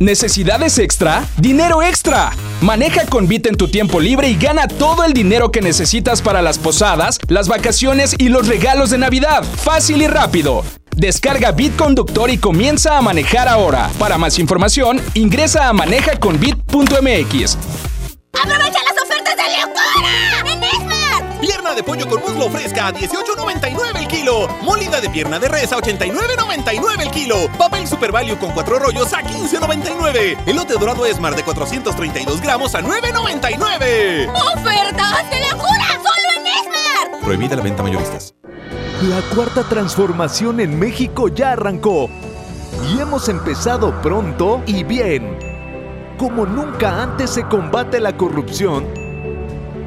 ¿Necesidades 0.00 0.78
extra? 0.78 1.28
¡Dinero 1.36 1.82
extra! 1.82 2.32
Maneja 2.62 3.04
con 3.04 3.28
Bit 3.28 3.48
en 3.48 3.56
tu 3.56 3.68
tiempo 3.68 4.00
libre 4.00 4.30
y 4.30 4.34
gana 4.34 4.66
todo 4.66 5.04
el 5.04 5.12
dinero 5.12 5.52
que 5.52 5.60
necesitas 5.60 6.22
para 6.22 6.40
las 6.40 6.56
posadas, 6.58 7.18
las 7.28 7.48
vacaciones 7.48 8.14
y 8.16 8.30
los 8.30 8.48
regalos 8.48 8.88
de 8.88 8.96
Navidad. 8.96 9.44
Fácil 9.44 10.00
y 10.00 10.06
rápido. 10.06 10.64
Descarga 10.96 11.52
Bit 11.52 11.76
Conductor 11.76 12.30
y 12.30 12.38
comienza 12.38 12.96
a 12.96 13.02
manejar 13.02 13.46
ahora. 13.46 13.90
Para 13.98 14.16
más 14.16 14.38
información, 14.38 15.02
ingresa 15.12 15.68
a 15.68 15.74
manejaconbit.mx. 15.74 17.58
¡Aprovecha 18.42 18.78
las 18.82 19.02
ofertas 19.02 19.36
de 19.36 19.42
locura! 19.60 20.89
Pierna 21.40 21.74
de 21.74 21.82
pollo 21.82 22.06
con 22.06 22.20
muslo 22.20 22.50
fresca 22.50 22.88
a 22.88 22.92
18.99 22.92 23.98
el 23.98 24.08
kilo. 24.08 24.46
Molida 24.62 25.00
de 25.00 25.08
pierna 25.08 25.38
de 25.38 25.48
res 25.48 25.72
a 25.72 25.78
89.99 25.78 27.00
el 27.00 27.10
kilo. 27.10 27.36
Papel 27.58 27.86
Super 27.88 28.12
Value 28.12 28.36
con 28.38 28.50
cuatro 28.52 28.78
rollos 28.78 29.10
a 29.14 29.22
15.99. 29.22 30.36
Elote 30.46 30.74
dorado 30.74 31.06
Esmar 31.06 31.34
de 31.34 31.42
432 31.42 32.42
gramos 32.42 32.74
a 32.74 32.82
9.99. 32.82 34.28
¡Ofertas 34.54 35.30
de 35.30 35.40
locura! 35.50 35.86
¡Solo 35.94 36.28
en 36.36 36.46
Esmar! 36.46 37.20
Prohibida 37.22 37.56
la 37.56 37.62
venta 37.62 37.82
mayoristas. 37.82 38.34
La 39.08 39.22
cuarta 39.34 39.62
transformación 39.64 40.60
en 40.60 40.78
México 40.78 41.28
ya 41.28 41.52
arrancó. 41.52 42.10
Y 42.86 43.00
hemos 43.00 43.30
empezado 43.30 43.98
pronto 44.02 44.62
y 44.66 44.84
bien. 44.84 45.38
Como 46.18 46.44
nunca 46.44 47.02
antes 47.02 47.30
se 47.30 47.44
combate 47.44 47.98
la 47.98 48.14
corrupción 48.14 48.99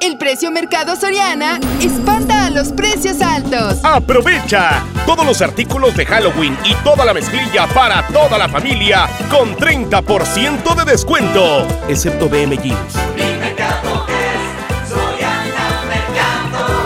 El 0.00 0.16
precio 0.16 0.50
Mercado 0.50 0.96
Soriana 0.96 1.60
espanta 1.78 2.46
a 2.46 2.50
los 2.50 2.72
precios 2.72 3.20
altos. 3.20 3.80
¡Aprovecha! 3.82 4.82
Todos 5.04 5.26
los 5.26 5.42
artículos 5.42 5.94
de 5.94 6.06
Halloween 6.06 6.56
y 6.64 6.74
toda 6.76 7.04
la 7.04 7.12
mezclilla 7.12 7.66
para 7.74 8.06
toda 8.06 8.38
la 8.38 8.48
familia 8.48 9.06
con 9.30 9.54
30% 9.54 10.74
de 10.74 10.90
descuento, 10.90 11.68
excepto 11.86 12.30
BM. 12.30 12.56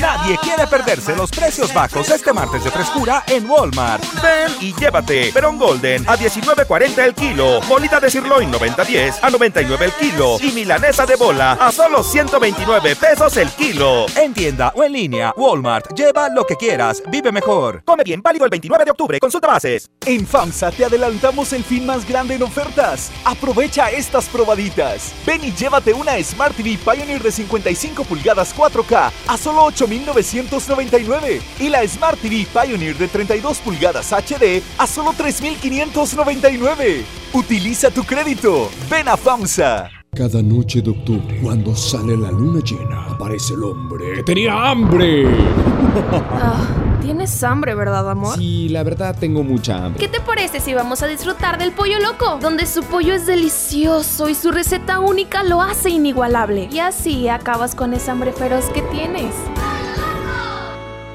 Nadie 0.00 0.38
quiere 0.38 0.66
perderse 0.66 1.14
los 1.14 1.30
precios 1.30 1.72
bajos 1.74 2.08
este 2.08 2.32
martes 2.32 2.64
de 2.64 2.70
frescura 2.70 3.22
en 3.26 3.48
Walmart. 3.48 4.02
Ven 4.22 4.50
y 4.58 4.74
llévate 4.74 5.30
Perón 5.34 5.58
Golden 5.58 6.08
a 6.08 6.16
19.40 6.16 6.98
el 6.98 7.14
kilo, 7.14 7.60
molida 7.68 8.00
de 8.00 8.10
sirloin 8.10 8.50
90.10 8.50 9.18
a 9.20 9.28
99 9.28 9.84
el 9.84 9.92
kilo 9.92 10.38
y 10.40 10.50
milanesa 10.52 11.04
de 11.04 11.16
bola 11.16 11.52
a 11.52 11.70
solo 11.70 12.02
129 12.02 12.96
pesos 12.96 13.36
el 13.36 13.50
kilo. 13.50 14.06
En 14.16 14.32
tienda 14.32 14.72
o 14.74 14.82
en 14.82 14.94
línea, 14.94 15.34
Walmart. 15.36 15.92
Lleva 15.94 16.30
lo 16.30 16.46
que 16.46 16.56
quieras, 16.56 17.02
vive 17.08 17.30
mejor. 17.30 17.82
Come 17.84 18.02
bien, 18.02 18.22
válido 18.22 18.46
el 18.46 18.50
29 18.50 18.86
de 18.86 18.90
octubre. 18.92 19.20
Consulta 19.20 19.48
bases. 19.48 19.90
En 20.06 20.26
FAMSA 20.26 20.70
te 20.70 20.86
adelantamos 20.86 21.52
el 21.52 21.64
fin 21.64 21.84
más 21.84 22.08
grande 22.08 22.36
en 22.36 22.42
ofertas. 22.42 23.10
Aprovecha 23.24 23.90
estas 23.90 24.26
probaditas. 24.30 25.12
Ven 25.26 25.44
y 25.44 25.52
llévate 25.52 25.92
una 25.92 26.12
Smart 26.22 26.56
TV 26.56 26.78
Pioneer 26.78 27.22
de 27.22 27.30
55 27.30 28.04
pulgadas 28.04 28.56
4K 28.56 29.10
a 29.28 29.36
solo 29.36 29.70
8,999 29.82 31.40
y 31.58 31.68
la 31.68 31.86
Smart 31.86 32.18
TV 32.20 32.46
Pioneer 32.52 32.96
de 32.96 33.08
32 33.08 33.58
pulgadas 33.58 34.12
HD 34.12 34.62
a 34.78 34.86
solo 34.86 35.12
3,599. 35.16 37.04
Utiliza 37.32 37.90
tu 37.90 38.04
crédito. 38.04 38.70
Ven 38.90 39.08
a 39.08 39.16
FAMSA. 39.16 39.90
Cada 40.14 40.42
noche 40.42 40.82
de 40.82 40.90
octubre, 40.90 41.40
cuando 41.42 41.74
sale 41.74 42.16
la 42.16 42.30
luna 42.30 42.60
llena, 42.60 43.06
aparece 43.06 43.54
el 43.54 43.64
hombre 43.64 44.12
que 44.16 44.22
tenía 44.22 44.70
hambre. 44.70 45.24
Tienes 47.02 47.42
hambre, 47.42 47.74
¿verdad, 47.74 48.08
amor? 48.08 48.38
Sí, 48.38 48.68
la 48.68 48.84
verdad 48.84 49.16
tengo 49.18 49.42
mucha 49.42 49.84
hambre. 49.84 50.00
¿Qué 50.00 50.06
te 50.06 50.20
parece 50.20 50.60
si 50.60 50.72
vamos 50.72 51.02
a 51.02 51.08
disfrutar 51.08 51.58
del 51.58 51.72
pollo 51.72 51.98
loco? 51.98 52.38
Donde 52.40 52.64
su 52.64 52.84
pollo 52.84 53.12
es 53.12 53.26
delicioso 53.26 54.28
y 54.28 54.36
su 54.36 54.52
receta 54.52 55.00
única 55.00 55.42
lo 55.42 55.60
hace 55.60 55.90
inigualable. 55.90 56.68
Y 56.70 56.78
así 56.78 57.28
acabas 57.28 57.74
con 57.74 57.92
esa 57.92 58.12
hambre 58.12 58.32
feroz 58.32 58.66
que 58.66 58.82
tienes. 58.82 59.34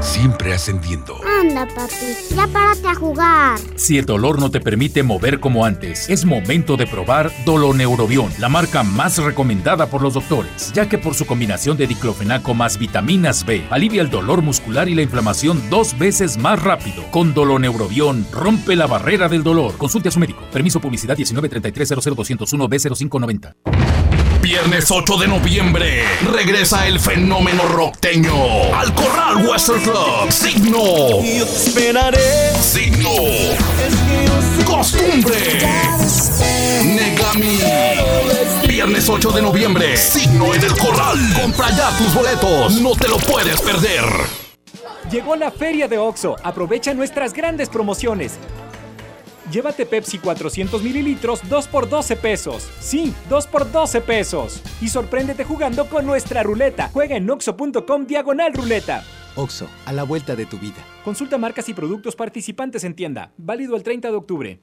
siempre 0.00 0.52
ascendiendo. 0.52 1.18
Anda, 1.40 1.66
papi, 1.66 2.34
ya 2.34 2.46
párate 2.46 2.88
a 2.88 2.94
jugar. 2.94 3.58
Si 3.76 3.98
el 3.98 4.06
dolor 4.06 4.40
no 4.40 4.50
te 4.50 4.60
permite 4.60 5.02
mover 5.02 5.40
como 5.40 5.64
antes, 5.64 6.08
es 6.08 6.24
momento 6.24 6.76
de 6.76 6.86
probar 6.86 7.30
Doloneurobion, 7.44 8.32
la 8.38 8.48
marca 8.48 8.82
más 8.82 9.18
recomendada 9.18 9.86
por 9.86 10.02
los 10.02 10.14
doctores, 10.14 10.72
ya 10.72 10.88
que 10.88 10.98
por 10.98 11.14
su 11.14 11.26
combinación 11.26 11.76
de 11.76 11.86
diclofenaco 11.86 12.54
más 12.54 12.78
vitaminas 12.78 13.44
B, 13.44 13.64
alivia 13.70 14.02
el 14.02 14.10
dolor 14.10 14.42
muscular 14.42 14.88
y 14.88 14.94
la 14.94 15.02
inflamación 15.02 15.62
dos 15.70 15.98
veces 15.98 16.38
más 16.38 16.62
rápido. 16.62 17.02
Con 17.10 17.34
Doloneurobion, 17.34 18.26
rompe 18.32 18.76
la 18.76 18.86
barrera 18.86 19.28
del 19.28 19.42
dolor. 19.42 19.76
Consulte 19.76 20.08
a 20.08 20.12
su 20.12 20.20
médico. 20.20 20.40
Permiso 20.52 20.80
publicidad 20.80 21.16
1933 21.16 21.88
00201 21.88 22.68
B0590. 22.68 24.07
Viernes 24.40 24.90
8 24.90 25.16
de 25.16 25.28
noviembre 25.28 26.04
regresa 26.32 26.86
el 26.86 27.00
fenómeno 27.00 27.64
rockteño 27.64 28.72
al 28.74 28.94
Corral 28.94 29.46
Western 29.46 29.82
Club. 29.82 30.30
Signo. 30.30 30.78
Yo 31.22 31.44
te 31.44 31.56
esperaré. 31.56 32.54
Signo. 32.60 33.10
Costumbre. 34.64 35.36
Negami. 36.84 37.58
Viernes 38.68 39.08
8 39.08 39.30
de 39.32 39.42
noviembre. 39.42 39.96
Signo 39.96 40.54
en 40.54 40.62
el 40.62 40.76
Corral. 40.76 41.18
Compra 41.40 41.70
ya 41.70 41.90
tus 41.98 42.14
boletos. 42.14 42.80
No 42.80 42.94
te 42.94 43.08
lo 43.08 43.16
puedes 43.18 43.60
perder. 43.60 44.04
Llegó 45.10 45.34
la 45.34 45.50
feria 45.50 45.88
de 45.88 45.98
OXO. 45.98 46.36
Aprovecha 46.44 46.94
nuestras 46.94 47.32
grandes 47.32 47.68
promociones. 47.68 48.38
Llévate 49.50 49.86
Pepsi 49.86 50.18
400 50.18 50.82
mililitros 50.82 51.40
2 51.48 51.68
por 51.68 51.88
12 51.88 52.16
pesos. 52.16 52.68
Sí, 52.80 53.14
2 53.28 53.46
por 53.46 53.70
12 53.70 54.00
pesos. 54.00 54.62
Y 54.80 54.88
sorpréndete 54.88 55.44
jugando 55.44 55.88
con 55.88 56.06
nuestra 56.06 56.42
ruleta. 56.42 56.90
Juega 56.92 57.16
en 57.16 57.28
oxo.com 57.30 58.06
diagonal 58.06 58.52
ruleta. 58.52 59.04
Oxo, 59.36 59.68
a 59.86 59.92
la 59.92 60.02
vuelta 60.02 60.34
de 60.36 60.46
tu 60.46 60.58
vida. 60.58 60.76
Consulta 61.04 61.38
marcas 61.38 61.68
y 61.68 61.74
productos 61.74 62.16
participantes 62.16 62.84
en 62.84 62.94
tienda. 62.94 63.30
Válido 63.36 63.76
el 63.76 63.82
30 63.82 64.10
de 64.10 64.16
octubre. 64.16 64.60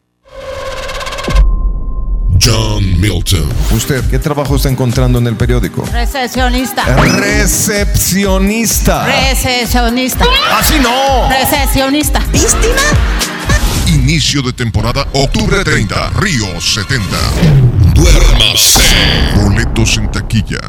John 2.41 2.99
Milton. 2.99 3.47
¿Usted 3.71 4.03
qué 4.09 4.19
trabajo 4.19 4.57
está 4.57 4.69
encontrando 4.69 5.19
en 5.19 5.27
el 5.27 5.35
periódico? 5.35 5.83
Recepcionista. 5.85 6.83
Recepcionista. 6.97 9.05
Recepcionista. 9.05 10.25
Así 10.51 10.77
no. 10.79 11.29
Recepcionista. 11.29 12.19
¿Víctima? 12.31 13.34
Inicio 14.07 14.43
de 14.43 14.53
temporada 14.53 15.07
octubre 15.13 15.63
30, 15.63 16.11
Río 16.19 16.61
70. 16.61 17.03
Duérmase. 17.95 18.79
Boletos 19.35 19.97
en 19.97 20.11
taquilla. 20.11 20.59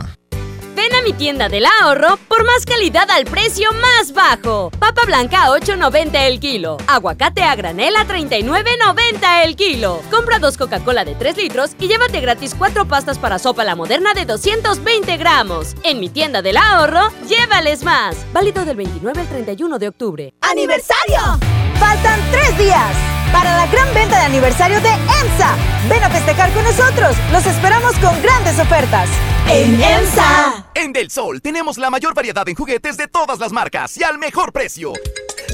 Ven 0.74 0.94
a 0.94 1.02
mi 1.02 1.12
tienda 1.12 1.50
del 1.50 1.66
ahorro 1.66 2.18
por 2.28 2.46
más 2.46 2.64
calidad 2.64 3.10
al 3.10 3.26
precio 3.26 3.70
más 3.74 4.14
bajo. 4.14 4.70
Papa 4.78 5.02
blanca 5.04 5.44
a 5.44 5.48
8.90 5.50 6.14
el 6.14 6.40
kilo. 6.40 6.78
Aguacate 6.86 7.42
a 7.42 7.54
granel 7.54 7.96
a 7.96 8.06
39.90 8.06 9.44
el 9.44 9.54
kilo. 9.54 10.00
Compra 10.10 10.38
dos 10.38 10.56
Coca-Cola 10.56 11.04
de 11.04 11.14
3 11.14 11.36
litros 11.36 11.72
y 11.78 11.88
llévate 11.88 12.22
gratis 12.22 12.54
cuatro 12.56 12.88
pastas 12.88 13.18
para 13.18 13.38
sopa 13.38 13.64
la 13.64 13.76
moderna 13.76 14.14
de 14.14 14.24
220 14.24 15.14
gramos. 15.18 15.74
En 15.84 16.00
mi 16.00 16.08
tienda 16.08 16.40
del 16.40 16.56
ahorro, 16.56 17.12
llévales 17.28 17.84
más. 17.84 18.16
Válido 18.32 18.64
del 18.64 18.76
29 18.76 19.20
al 19.20 19.28
31 19.28 19.78
de 19.78 19.88
octubre. 19.88 20.32
¡Aniversario! 20.40 21.38
Faltan 21.78 22.18
tres 22.30 22.56
días 22.56 23.15
para 23.32 23.56
la 23.56 23.66
gran 23.66 23.92
venta 23.94 24.18
de 24.18 24.24
aniversario 24.24 24.80
de 24.80 24.88
EMSA. 24.88 25.56
Ven 25.88 26.02
a 26.02 26.10
festejar 26.10 26.52
con 26.52 26.64
nosotros. 26.64 27.16
Los 27.32 27.46
esperamos 27.46 27.96
con 27.98 28.20
grandes 28.22 28.58
ofertas. 28.58 29.08
En 29.48 29.80
EMSA. 29.80 30.66
En 30.74 30.92
Del 30.92 31.10
Sol 31.10 31.40
tenemos 31.40 31.78
la 31.78 31.90
mayor 31.90 32.14
variedad 32.14 32.48
en 32.48 32.54
juguetes 32.54 32.96
de 32.96 33.06
todas 33.06 33.38
las 33.38 33.52
marcas 33.52 33.96
y 33.96 34.04
al 34.04 34.18
mejor 34.18 34.52
precio. 34.52 34.92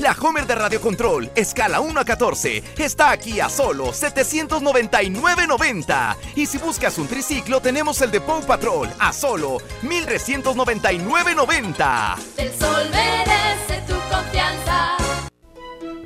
La 0.01 0.17
Homer 0.21 0.47
de 0.47 0.55
Radio 0.55 0.81
Control, 0.81 1.31
escala 1.37 1.81
1 1.81 2.01
a 2.01 2.05
14, 2.05 2.63
está 2.79 3.11
aquí 3.11 3.41
a 3.41 3.49
solo 3.49 3.93
799.90. 3.93 6.17
Y 6.35 6.47
si 6.47 6.59
buscas 6.59 6.99
un 6.99 7.07
triciclo, 7.07 7.61
tenemos 7.61 8.01
el 8.01 8.11
de 8.11 8.21
Paw 8.21 8.45
Patrol 8.45 8.89
a 8.99 9.13
solo 9.13 9.59
1399.90. 9.83 12.17
El 12.39 12.51
sol 12.59 12.91
merece 12.91 13.83
tu 13.87 13.95
confianza. 14.11 15.02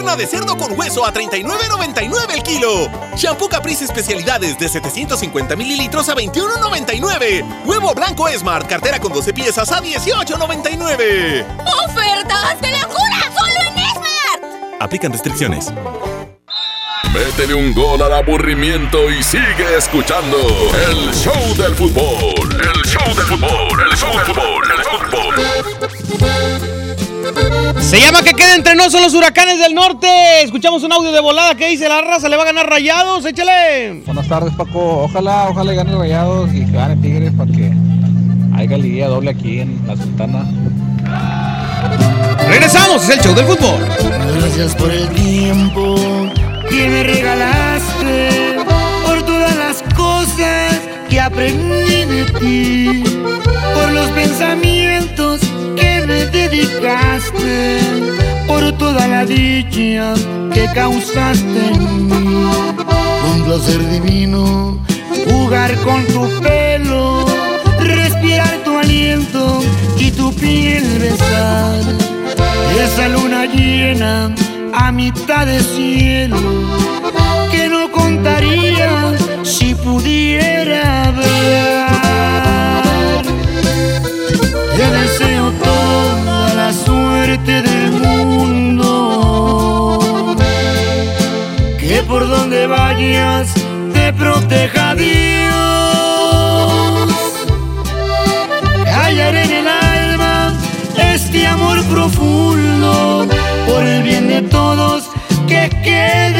Pierna 0.00 0.16
de 0.16 0.26
cerdo 0.26 0.56
con 0.56 0.78
hueso 0.78 1.04
a 1.04 1.12
39.99 1.12 2.32
el 2.32 2.42
kilo. 2.42 2.90
Shampoo 3.16 3.50
Caprice 3.50 3.84
especialidades 3.84 4.58
de 4.58 4.66
750 4.66 5.56
mililitros 5.56 6.08
a 6.08 6.14
21.99. 6.14 7.66
Huevo 7.66 7.92
blanco 7.94 8.26
Smart, 8.30 8.66
cartera 8.66 8.98
con 8.98 9.12
12 9.12 9.34
piezas 9.34 9.70
a 9.70 9.82
18.99. 9.82 11.44
¡Ofertas 11.84 12.60
de 12.62 12.70
locura! 12.70 13.30
¡Solo 13.36 13.60
en 13.60 13.78
Esmar! 13.78 14.80
Aplican 14.80 15.12
restricciones. 15.12 15.70
Métele 17.12 17.52
un 17.52 17.74
gol 17.74 18.00
al 18.00 18.14
aburrimiento 18.14 19.10
y 19.10 19.22
sigue 19.22 19.76
escuchando 19.76 20.38
el 20.88 21.12
show 21.12 21.54
del 21.58 21.74
fútbol. 21.74 22.58
El 22.58 22.82
show 22.86 23.14
del 23.14 23.26
fútbol, 23.26 23.80
el 23.90 23.96
show 23.98 24.16
del 24.16 24.24
fútbol, 24.24 24.64
el 24.64 24.82
fútbol. 24.82 26.79
Se 27.80 27.98
llama 27.98 28.22
que 28.22 28.32
quede 28.32 28.54
entre 28.54 28.74
nosotros 28.74 29.12
los 29.12 29.14
huracanes 29.14 29.58
del 29.58 29.74
norte. 29.74 30.08
Escuchamos 30.42 30.82
un 30.82 30.92
audio 30.92 31.12
de 31.12 31.20
volada 31.20 31.54
que 31.54 31.68
dice 31.68 31.88
la 31.88 32.00
raza 32.00 32.28
le 32.28 32.36
va 32.36 32.42
a 32.42 32.46
ganar 32.46 32.68
rayados. 32.68 33.24
Échale. 33.24 34.02
Buenas 34.06 34.28
tardes, 34.28 34.54
Paco. 34.54 35.04
Ojalá, 35.04 35.48
ojalá 35.48 35.72
gane 35.72 35.96
Rayados 35.96 36.50
y 36.54 36.64
que 36.64 36.72
gane 36.72 36.96
Tigres 36.96 37.32
para 37.36 37.50
que 37.50 37.72
haya 38.56 38.78
liga 38.78 39.08
doble 39.08 39.30
aquí 39.30 39.60
en 39.60 39.80
la 39.86 39.96
Sultana. 39.96 40.46
Regresamos, 42.48 43.02
es 43.04 43.16
el 43.16 43.20
show 43.20 43.34
del 43.34 43.46
fútbol. 43.46 43.86
Gracias 44.40 44.74
por 44.74 44.90
el 44.90 45.08
tiempo 45.10 45.96
que 46.68 46.88
me 46.88 47.02
regalaste, 47.02 48.56
por 49.04 49.22
todas 49.22 49.56
las 49.56 49.82
cosas 49.94 50.80
que 51.08 51.20
aprendí 51.20 52.04
de 52.04 52.24
ti, 52.38 53.02
por 53.74 53.90
los 53.92 54.08
pensamientos 54.10 55.40
que 55.76 55.99
me 55.99 55.99
por 58.46 58.72
toda 58.78 59.06
la 59.06 59.24
dicha 59.24 60.14
que 60.52 60.66
causaste 60.74 61.60
en 61.72 62.06
mí. 62.06 62.44
Un 63.32 63.44
placer 63.44 63.80
divino 63.90 64.78
jugar 65.28 65.74
con 65.80 66.04
tu 66.06 66.28
pelo, 66.40 67.24
respirar 67.78 68.56
tu 68.64 68.78
aliento 68.78 69.62
y 69.98 70.10
tu 70.10 70.32
piel 70.34 70.84
besar. 70.98 71.80
Esa 72.84 73.08
luna 73.08 73.46
llena 73.46 74.34
a 74.72 74.90
mitad 74.92 75.46
de 75.46 75.60
cielo 75.60 76.38
que 77.50 77.68
no 77.68 77.90
contaría 77.92 79.14
si 79.42 79.74
pudiera 79.74 81.12
ver. 81.12 81.79
Donde 92.60 92.66
vayas 92.66 93.54
te 93.92 94.12
proteja 94.12 94.94
Dios. 94.94 95.10
Hallaré 98.86 99.44
en 99.44 99.50
el 99.50 99.68
alma 99.68 100.54
este 101.14 101.46
amor 101.46 101.82
profundo 101.84 103.26
por 103.66 103.82
el 103.82 104.02
bien 104.02 104.28
de 104.28 104.42
todos 104.42 105.08
que 105.48 105.70
quede 105.82 106.39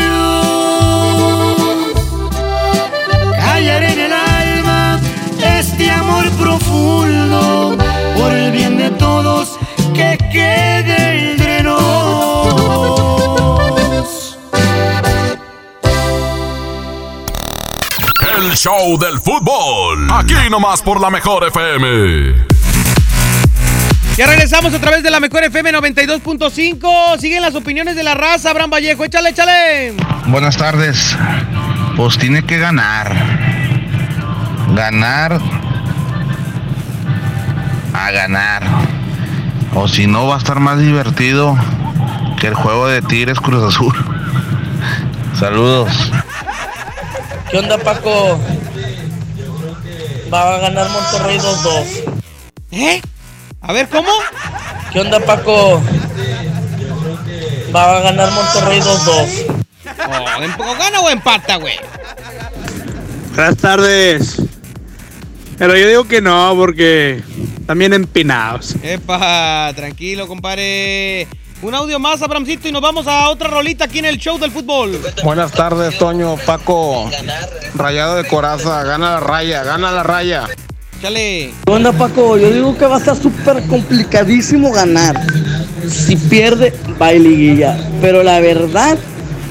Todos 9.21 9.59
que 9.93 10.17
quede 10.31 11.31
entre 11.31 11.63
nos. 11.63 12.47
El 18.37 18.55
show 18.55 18.97
del 18.97 19.19
fútbol. 19.19 20.09
Aquí 20.11 20.33
nomás 20.49 20.81
por 20.81 20.99
la 20.99 21.09
mejor 21.09 21.45
FM. 21.47 22.47
Ya 24.17 24.25
regresamos 24.27 24.73
a 24.73 24.79
través 24.79 25.03
de 25.03 25.11
la 25.11 25.19
mejor 25.19 25.43
FM 25.43 25.71
92.5. 25.73 27.19
Siguen 27.19 27.41
las 27.41 27.55
opiniones 27.55 27.95
de 27.95 28.03
la 28.03 28.13
raza, 28.13 28.49
Abraham 28.49 28.71
Vallejo. 28.71 29.03
Échale, 29.05 29.29
échale. 29.29 29.93
Buenas 30.27 30.57
tardes. 30.57 31.15
Pues 31.95 32.17
tiene 32.17 32.43
que 32.43 32.57
ganar. 32.57 33.13
Ganar 34.73 35.39
a 37.93 38.11
ganar. 38.11 38.90
O 39.83 39.87
si 39.87 40.05
no, 40.05 40.27
va 40.27 40.35
a 40.35 40.37
estar 40.37 40.59
más 40.59 40.77
divertido 40.77 41.57
que 42.39 42.45
el 42.45 42.53
juego 42.53 42.87
de 42.87 43.01
Tigres 43.01 43.39
Cruz 43.39 43.63
Azul. 43.63 43.91
Saludos. 45.39 45.91
¿Qué 47.49 47.57
onda, 47.57 47.79
Paco? 47.79 48.39
Va 50.31 50.53
a 50.55 50.59
ganar 50.59 50.87
Monterrey 50.87 51.39
2-2. 51.39 52.13
¿Eh? 52.73 53.01
A 53.61 53.73
ver, 53.73 53.89
¿cómo? 53.89 54.11
¿Qué 54.93 54.99
onda, 54.99 55.19
Paco? 55.19 55.81
Va 57.75 57.97
a 57.97 58.01
ganar 58.01 58.31
Monterrey 58.33 58.81
2-2. 58.81 59.45
Oh, 60.07 60.43
em- 60.43 60.61
¿O 60.61 60.75
gana 60.77 60.99
o 60.99 61.09
empata, 61.09 61.55
güey? 61.55 61.79
Buenas 63.35 63.57
tardes. 63.57 64.39
Pero 65.57 65.75
yo 65.75 65.87
digo 65.87 66.03
que 66.03 66.21
no, 66.21 66.53
porque 66.55 67.23
también 67.71 67.93
empinados. 67.93 68.75
Epa, 68.83 69.71
tranquilo, 69.73 70.27
compadre. 70.27 71.25
Un 71.61 71.73
audio 71.73 71.99
más, 71.99 72.21
Abramcito, 72.21 72.67
y 72.67 72.71
nos 72.73 72.81
vamos 72.81 73.07
a 73.07 73.29
otra 73.29 73.47
rolita 73.47 73.85
aquí 73.85 73.99
en 73.99 74.05
el 74.05 74.17
show 74.17 74.37
del 74.37 74.51
fútbol. 74.51 74.99
Buenas 75.23 75.53
tardes, 75.53 75.97
Toño, 75.97 76.35
Paco. 76.45 77.09
Rayado 77.75 78.17
de 78.17 78.27
coraza, 78.27 78.83
gana 78.83 79.11
la 79.11 79.19
raya, 79.21 79.63
gana 79.63 79.89
la 79.89 80.03
raya. 80.03 80.49
Chale. 81.01 81.53
¿Qué 81.65 81.71
onda, 81.71 81.93
Paco? 81.93 82.37
Yo 82.37 82.51
digo 82.51 82.77
que 82.77 82.85
va 82.85 82.97
a 82.97 82.99
estar 82.99 83.15
súper 83.15 83.65
complicadísimo 83.67 84.73
ganar. 84.73 85.21
Si 85.89 86.17
pierde, 86.17 86.73
va 87.01 87.13
liguilla. 87.13 87.77
Pero 88.01 88.21
la 88.21 88.41
verdad, 88.41 88.97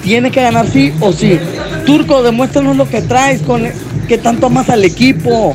tiene 0.02 0.30
que 0.30 0.42
ganar 0.42 0.68
sí 0.68 0.92
o 1.00 1.11
sí. 1.14 1.40
Turco, 1.87 2.22
demuéstranos 2.22 2.76
lo 2.76 2.87
que 2.87 3.00
traes, 3.00 3.40
con 3.40 3.64
que 4.11 4.18
tanto 4.18 4.49
amas 4.49 4.68
al 4.68 4.83
equipo. 4.83 5.55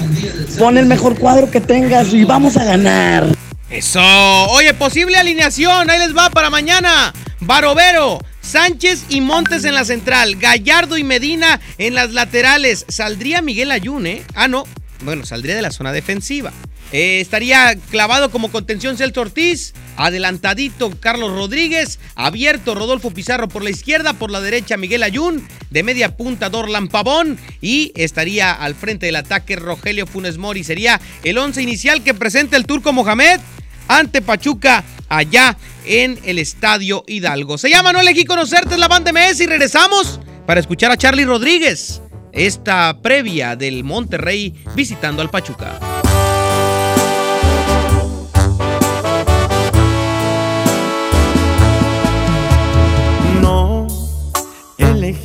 Pon 0.57 0.77
el 0.77 0.85
mejor 0.85 1.19
cuadro 1.19 1.51
que 1.51 1.59
tengas 1.59 2.13
y 2.13 2.23
vamos 2.23 2.55
a 2.55 2.63
ganar. 2.63 3.27
Eso. 3.69 3.99
Oye, 4.01 4.73
posible 4.73 5.17
alineación. 5.17 5.89
Ahí 5.89 5.99
les 5.99 6.15
va 6.15 6.29
para 6.29 6.49
mañana. 6.49 7.13
Barovero, 7.41 8.17
Sánchez 8.39 9.07
y 9.09 9.19
Montes 9.19 9.65
en 9.65 9.75
la 9.75 9.83
central. 9.83 10.37
Gallardo 10.37 10.97
y 10.97 11.03
Medina 11.03 11.59
en 11.77 11.95
las 11.95 12.13
laterales. 12.13 12.85
Saldría 12.87 13.41
Miguel 13.41 13.71
Ayun, 13.71 14.07
¿eh? 14.07 14.23
Ah, 14.35 14.47
no. 14.47 14.63
Bueno, 15.01 15.25
saldría 15.25 15.57
de 15.57 15.61
la 15.61 15.71
zona 15.71 15.91
defensiva. 15.91 16.53
Eh, 16.91 17.19
estaría 17.19 17.75
clavado 17.89 18.29
como 18.31 18.51
contención 18.51 18.97
Celso 18.97 19.21
Ortiz, 19.21 19.73
adelantadito 19.97 20.91
Carlos 20.99 21.31
Rodríguez, 21.31 21.99
abierto 22.15 22.75
Rodolfo 22.75 23.11
Pizarro 23.11 23.47
por 23.47 23.63
la 23.63 23.71
izquierda, 23.71 24.13
por 24.13 24.31
la 24.31 24.39
derecha 24.39 24.77
Miguel 24.77 25.03
Ayun, 25.03 25.47
de 25.71 25.83
media 25.83 26.15
punta 26.15 26.49
Dorlan 26.49 26.87
Pavón 26.87 27.37
y 27.59 27.91
estaría 27.95 28.51
al 28.51 28.75
frente 28.75 29.07
del 29.07 29.15
ataque 29.15 29.55
Rogelio 29.55 30.05
Funes 30.05 30.37
Mori. 30.37 30.63
Sería 30.63 31.01
el 31.23 31.37
once 31.37 31.61
inicial 31.61 32.03
que 32.03 32.13
presenta 32.13 32.55
el 32.55 32.65
turco 32.65 32.93
Mohamed 32.93 33.39
ante 33.87 34.21
Pachuca 34.21 34.83
allá 35.09 35.57
en 35.85 36.19
el 36.23 36.39
Estadio 36.39 37.03
Hidalgo. 37.07 37.57
Se 37.57 37.69
llama 37.69 37.93
No 37.93 37.99
elegí 37.99 38.25
conocerte, 38.25 38.75
es 38.75 38.79
la 38.79 38.87
banda 38.87 39.11
MS 39.11 39.39
y 39.41 39.47
regresamos 39.47 40.19
para 40.45 40.59
escuchar 40.59 40.91
a 40.91 40.97
Charlie 40.97 41.25
Rodríguez. 41.25 42.01
Esta 42.31 43.01
previa 43.01 43.55
del 43.55 43.83
Monterrey 43.83 44.53
visitando 44.75 45.21
al 45.21 45.29
Pachuca. 45.29 45.79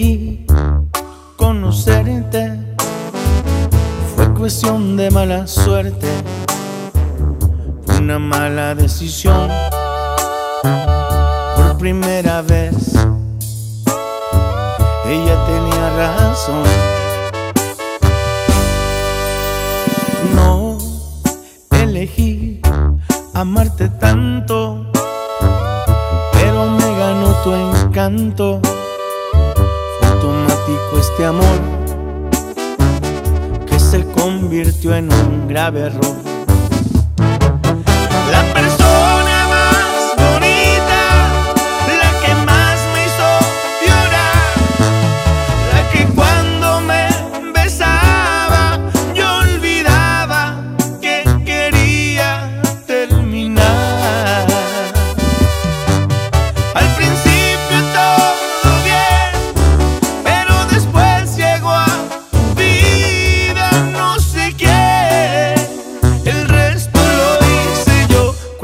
Elegí 0.01 0.47
conocerte, 1.37 2.59
fue 4.15 4.33
cuestión 4.35 4.97
de 4.97 5.11
mala 5.11 5.47
suerte, 5.47 6.09
una 7.99 8.19
mala 8.19 8.75
decisión. 8.75 9.51
Por 11.57 11.79
primera 11.79 12.43
vez, 12.43 12.95
ella 15.07 15.45
tenía 15.47 15.91
razón. 15.97 16.65
No 20.35 20.79
elegí 21.73 22.61
amarte 23.35 23.89
tanto 23.89 24.87
pero 26.33 26.67
me 26.67 26.99
ganó 26.99 27.35
tu 27.43 27.53
encanto. 27.53 28.61
Este 30.99 31.25
amor 31.25 31.59
que 33.67 33.79
se 33.79 34.05
convirtió 34.13 34.95
en 34.95 35.13
un 35.13 35.49
grave 35.49 35.81
error. 35.81 36.30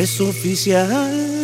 Es 0.00 0.18
oficial. 0.18 1.39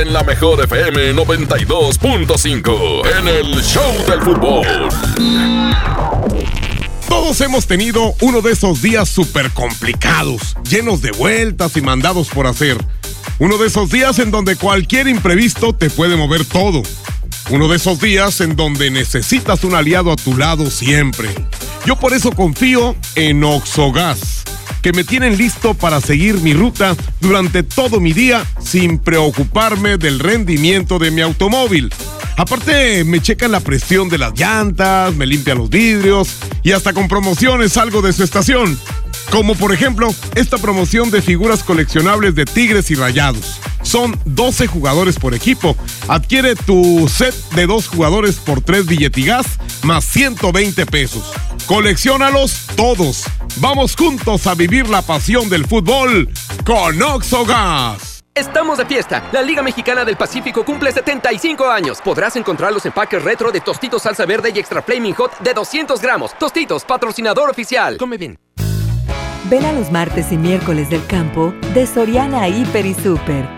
En 0.00 0.12
la 0.12 0.22
mejor 0.22 0.62
FM 0.62 1.14
92.5 1.14 3.18
en 3.18 3.28
el 3.28 3.62
Show 3.62 3.92
del 4.06 4.22
Fútbol. 4.22 4.66
Todos 7.08 7.40
hemos 7.40 7.66
tenido 7.66 8.14
uno 8.20 8.40
de 8.40 8.52
esos 8.52 8.80
días 8.80 9.08
súper 9.08 9.50
complicados, 9.50 10.56
llenos 10.68 11.02
de 11.02 11.10
vueltas 11.10 11.76
y 11.76 11.80
mandados 11.80 12.28
por 12.28 12.46
hacer. 12.46 12.78
Uno 13.40 13.58
de 13.58 13.66
esos 13.66 13.90
días 13.90 14.20
en 14.20 14.30
donde 14.30 14.54
cualquier 14.56 15.08
imprevisto 15.08 15.72
te 15.72 15.90
puede 15.90 16.16
mover 16.16 16.44
todo. 16.44 16.82
Uno 17.50 17.66
de 17.66 17.76
esos 17.76 18.00
días 18.00 18.40
en 18.40 18.56
donde 18.56 18.90
necesitas 18.90 19.64
un 19.64 19.74
aliado 19.74 20.12
a 20.12 20.16
tu 20.16 20.36
lado 20.36 20.70
siempre. 20.70 21.28
Yo 21.86 21.96
por 21.96 22.12
eso 22.12 22.32
confío 22.32 22.94
en 23.14 23.42
Oxogas, 23.42 24.37
me 24.92 25.04
tienen 25.04 25.36
listo 25.36 25.74
para 25.74 26.00
seguir 26.00 26.40
mi 26.40 26.52
ruta 26.52 26.96
durante 27.20 27.62
todo 27.62 28.00
mi 28.00 28.12
día 28.12 28.46
sin 28.60 28.98
preocuparme 28.98 29.96
del 29.98 30.18
rendimiento 30.18 30.98
de 30.98 31.10
mi 31.10 31.20
automóvil. 31.20 31.92
Aparte, 32.36 33.02
me 33.04 33.20
checan 33.20 33.50
la 33.50 33.60
presión 33.60 34.08
de 34.08 34.18
las 34.18 34.38
llantas, 34.38 35.14
me 35.14 35.26
limpian 35.26 35.58
los 35.58 35.68
vidrios 35.68 36.36
y 36.62 36.72
hasta 36.72 36.92
con 36.92 37.08
promociones 37.08 37.72
salgo 37.72 38.00
de 38.00 38.12
su 38.12 38.22
estación. 38.22 38.78
Como 39.30 39.54
por 39.54 39.72
ejemplo, 39.74 40.14
esta 40.36 40.56
promoción 40.56 41.10
de 41.10 41.20
figuras 41.20 41.62
coleccionables 41.62 42.34
de 42.34 42.44
Tigres 42.44 42.90
y 42.90 42.94
Rayados. 42.94 43.60
Son 43.82 44.18
12 44.24 44.66
jugadores 44.68 45.18
por 45.18 45.34
equipo. 45.34 45.76
Adquiere 46.08 46.54
tu 46.54 47.08
set 47.08 47.34
de 47.50 47.66
dos 47.66 47.88
jugadores 47.88 48.36
por 48.36 48.60
3 48.60 48.86
billetigas 48.86 49.46
más 49.82 50.04
120 50.04 50.86
pesos. 50.86 51.32
Colecciónalos 51.68 52.66
todos. 52.76 53.24
Vamos 53.58 53.94
juntos 53.94 54.46
a 54.46 54.54
vivir 54.54 54.88
la 54.88 55.02
pasión 55.02 55.50
del 55.50 55.66
fútbol 55.66 56.30
con 56.64 57.02
Oxogas. 57.02 58.24
Estamos 58.34 58.78
de 58.78 58.86
fiesta. 58.86 59.28
La 59.32 59.42
Liga 59.42 59.60
Mexicana 59.62 60.02
del 60.06 60.16
Pacífico 60.16 60.64
cumple 60.64 60.90
75 60.92 61.66
años. 61.66 61.98
Podrás 62.02 62.36
encontrar 62.36 62.72
los 62.72 62.86
empaques 62.86 63.22
retro 63.22 63.52
de 63.52 63.60
Tostitos 63.60 64.00
Salsa 64.04 64.24
Verde 64.24 64.50
y 64.54 64.58
Extra 64.58 64.80
Flaming 64.80 65.12
Hot 65.12 65.40
de 65.40 65.52
200 65.52 66.00
gramos. 66.00 66.32
Tostitos, 66.38 66.86
patrocinador 66.86 67.50
oficial. 67.50 67.98
Come 67.98 68.16
bien. 68.16 68.38
Ven 69.50 69.66
a 69.66 69.72
los 69.72 69.92
martes 69.92 70.32
y 70.32 70.38
miércoles 70.38 70.88
del 70.88 71.04
campo 71.06 71.52
de 71.74 71.86
Soriana 71.86 72.48
Hiper 72.48 72.86
y 72.86 72.94
Super. 72.94 73.57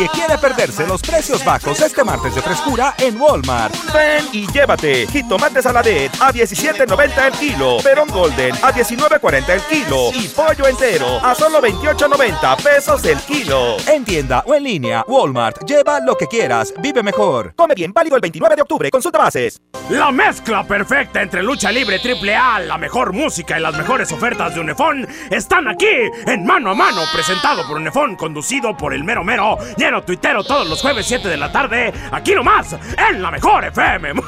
Nadie 0.00 0.12
quiere 0.14 0.38
perderse 0.38 0.86
los 0.86 1.02
precios 1.02 1.44
bajos 1.44 1.78
este 1.82 2.02
martes 2.02 2.34
de 2.34 2.40
frescura 2.40 2.94
en 2.96 3.20
Walmart. 3.20 3.74
Ven 3.92 4.24
y 4.32 4.50
llévate 4.50 5.06
jitomate 5.06 5.60
saladet 5.60 6.10
a 6.22 6.32
17.90 6.32 7.26
el 7.26 7.32
kilo, 7.34 7.76
perón 7.82 8.08
golden 8.08 8.54
a 8.62 8.72
19.40 8.72 9.50
el 9.50 9.60
kilo 9.62 10.08
y 10.14 10.26
pollo 10.28 10.68
entero 10.68 11.22
a 11.22 11.34
solo 11.34 11.60
28.90 11.60 12.62
pesos 12.62 13.04
el 13.04 13.18
kilo. 13.18 13.76
En 13.86 14.02
tienda 14.06 14.42
o 14.46 14.54
en 14.54 14.64
línea, 14.64 15.04
Walmart. 15.06 15.66
Lleva 15.66 16.00
lo 16.00 16.16
que 16.16 16.26
quieras, 16.26 16.72
vive 16.80 17.02
mejor. 17.02 17.52
Come 17.54 17.74
bien, 17.74 17.92
válido 17.92 18.16
el 18.16 18.22
29 18.22 18.56
de 18.56 18.62
octubre. 18.62 18.90
Consulta 18.90 19.18
bases. 19.18 19.60
La 19.90 20.10
mezcla 20.12 20.64
perfecta 20.64 21.20
entre 21.20 21.42
lucha 21.42 21.70
libre 21.70 21.98
triple 21.98 22.34
A, 22.34 22.60
la 22.60 22.78
mejor 22.78 23.12
música 23.12 23.58
y 23.58 23.62
las 23.62 23.76
mejores 23.76 24.10
ofertas 24.12 24.54
de 24.54 24.60
Unefón 24.60 25.06
están 25.30 25.68
aquí 25.68 25.88
en 26.26 26.46
Mano 26.46 26.70
a 26.70 26.74
Mano, 26.74 27.02
presentado 27.12 27.66
por 27.66 27.76
Unefón, 27.76 28.14
conducido 28.16 28.74
por 28.76 28.94
el 28.94 29.04
mero 29.04 29.24
mero, 29.24 29.58
lleno 29.90 30.02
tuitero 30.04 30.44
todos 30.44 30.68
los 30.68 30.80
jueves 30.80 31.04
7 31.06 31.28
de 31.28 31.36
la 31.36 31.50
tarde, 31.50 31.92
aquí 32.12 32.32
nomás, 32.32 32.76
en 33.10 33.20
la 33.20 33.30
mejor 33.30 33.64
FM. 33.64 34.12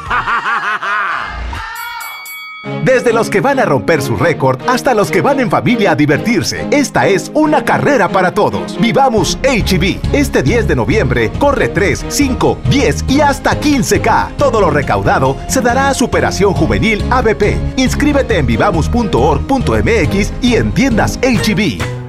Desde 2.84 3.12
los 3.12 3.28
que 3.28 3.40
van 3.40 3.58
a 3.58 3.64
romper 3.64 4.00
su 4.02 4.16
récord 4.16 4.60
hasta 4.68 4.94
los 4.94 5.10
que 5.10 5.20
van 5.20 5.40
en 5.40 5.50
familia 5.50 5.92
a 5.92 5.96
divertirse, 5.96 6.66
esta 6.70 7.06
es 7.06 7.30
una 7.34 7.64
carrera 7.64 8.08
para 8.08 8.34
todos. 8.34 8.78
Vivamos 8.80 9.38
HB. 9.42 9.98
Este 10.12 10.42
10 10.42 10.68
de 10.68 10.76
noviembre 10.76 11.30
corre 11.38 11.68
3, 11.68 12.06
5, 12.08 12.58
10 12.68 13.04
y 13.08 13.20
hasta 13.20 13.60
15K. 13.60 14.36
Todo 14.36 14.60
lo 14.60 14.70
recaudado 14.70 15.36
se 15.48 15.60
dará 15.60 15.88
a 15.88 15.94
Superación 15.94 16.54
Juvenil 16.54 17.04
ABP. 17.10 17.56
Inscríbete 17.76 18.38
en 18.38 18.46
vivamos.org.mx 18.46 20.32
y 20.40 20.54
en 20.54 20.72
tiendas 20.72 21.18
HB. 21.18 22.02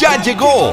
Ya 0.00 0.16
llegó, 0.22 0.72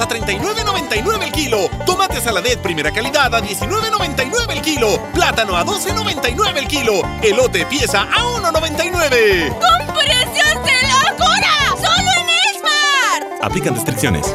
A 0.00 0.08
39.99 0.08 1.22
el 1.22 1.30
kilo. 1.30 1.68
Tomate 1.86 2.20
saladet 2.20 2.58
primera 2.60 2.90
calidad 2.90 3.32
a 3.32 3.40
19.99 3.40 4.50
el 4.50 4.60
kilo. 4.60 5.00
Plátano 5.14 5.56
a 5.56 5.64
12.99 5.64 6.56
el 6.56 6.66
kilo. 6.66 7.02
Elote 7.22 7.64
pieza 7.66 8.02
a 8.02 8.24
1.99. 8.40 9.50
¡Con 9.50 9.94
precios 9.94 10.54
de 10.64 10.82
locura! 10.88 11.76
¡Solo 11.76 12.10
en 12.18 12.28
Esmar! 12.56 13.38
Aplican 13.42 13.74
restricciones. 13.74 14.34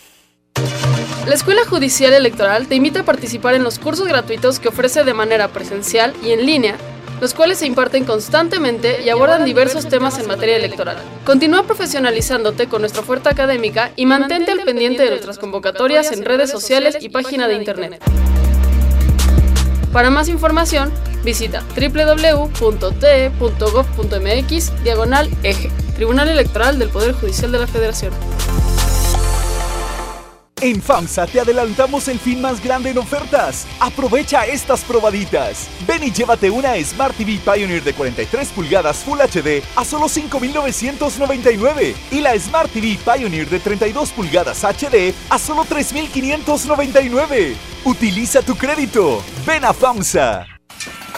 La 1.27 1.35
Escuela 1.35 1.61
Judicial 1.65 2.13
Electoral 2.13 2.67
te 2.67 2.75
invita 2.75 3.01
a 3.01 3.05
participar 3.05 3.53
en 3.53 3.63
los 3.63 3.77
cursos 3.77 4.07
gratuitos 4.07 4.59
que 4.59 4.69
ofrece 4.69 5.03
de 5.03 5.13
manera 5.13 5.49
presencial 5.49 6.15
y 6.23 6.31
en 6.31 6.45
línea, 6.45 6.75
los 7.21 7.35
cuales 7.35 7.59
se 7.59 7.67
imparten 7.67 8.05
constantemente 8.05 9.03
y 9.03 9.09
abordan 9.09 9.45
diversos 9.45 9.87
temas 9.87 10.17
en 10.17 10.27
materia 10.27 10.57
electoral. 10.57 10.97
Continúa 11.23 11.63
profesionalizándote 11.63 12.67
con 12.67 12.81
nuestra 12.81 13.01
oferta 13.01 13.29
académica 13.29 13.91
y 13.95 14.07
mantente 14.07 14.51
al 14.51 14.61
pendiente 14.61 15.03
de 15.03 15.11
nuestras 15.11 15.37
convocatorias 15.37 16.11
en 16.11 16.25
redes 16.25 16.49
sociales 16.49 16.97
y 16.99 17.09
página 17.09 17.47
de 17.47 17.53
internet. 17.53 18.03
Para 19.93 20.09
más 20.09 20.27
información, 20.27 20.91
visita 21.23 21.63
www.te.gov.mx 21.75 22.53
diagonal 24.83 25.29
eje, 25.43 25.69
Tribunal 25.95 26.29
Electoral 26.29 26.79
del 26.79 26.89
Poder 26.89 27.13
Judicial 27.13 27.51
de 27.51 27.59
la 27.59 27.67
Federación. 27.67 28.11
En 30.61 30.79
FAMSA 30.79 31.25
te 31.25 31.39
adelantamos 31.39 32.07
el 32.07 32.19
fin 32.19 32.39
más 32.39 32.63
grande 32.63 32.91
en 32.91 32.99
ofertas. 32.99 33.65
Aprovecha 33.79 34.45
estas 34.45 34.83
probaditas. 34.83 35.67
Ven 35.87 36.03
y 36.03 36.11
llévate 36.11 36.51
una 36.51 36.75
Smart 36.83 37.15
TV 37.17 37.39
Pioneer 37.43 37.83
de 37.83 37.93
43 37.93 38.49
pulgadas 38.49 38.97
Full 38.97 39.17
HD 39.17 39.63
a 39.75 39.83
solo 39.83 40.05
5.999 40.05 41.95
y 42.11 42.21
la 42.21 42.37
Smart 42.37 42.71
TV 42.71 42.99
Pioneer 43.03 43.49
de 43.49 43.59
32 43.59 44.11
pulgadas 44.11 44.63
HD 44.63 45.15
a 45.31 45.39
solo 45.39 45.63
3.599. 45.63 47.55
Utiliza 47.83 48.43
tu 48.43 48.55
crédito. 48.55 49.23
Ven 49.47 49.65
a 49.65 49.73
FAMSA. 49.73 50.50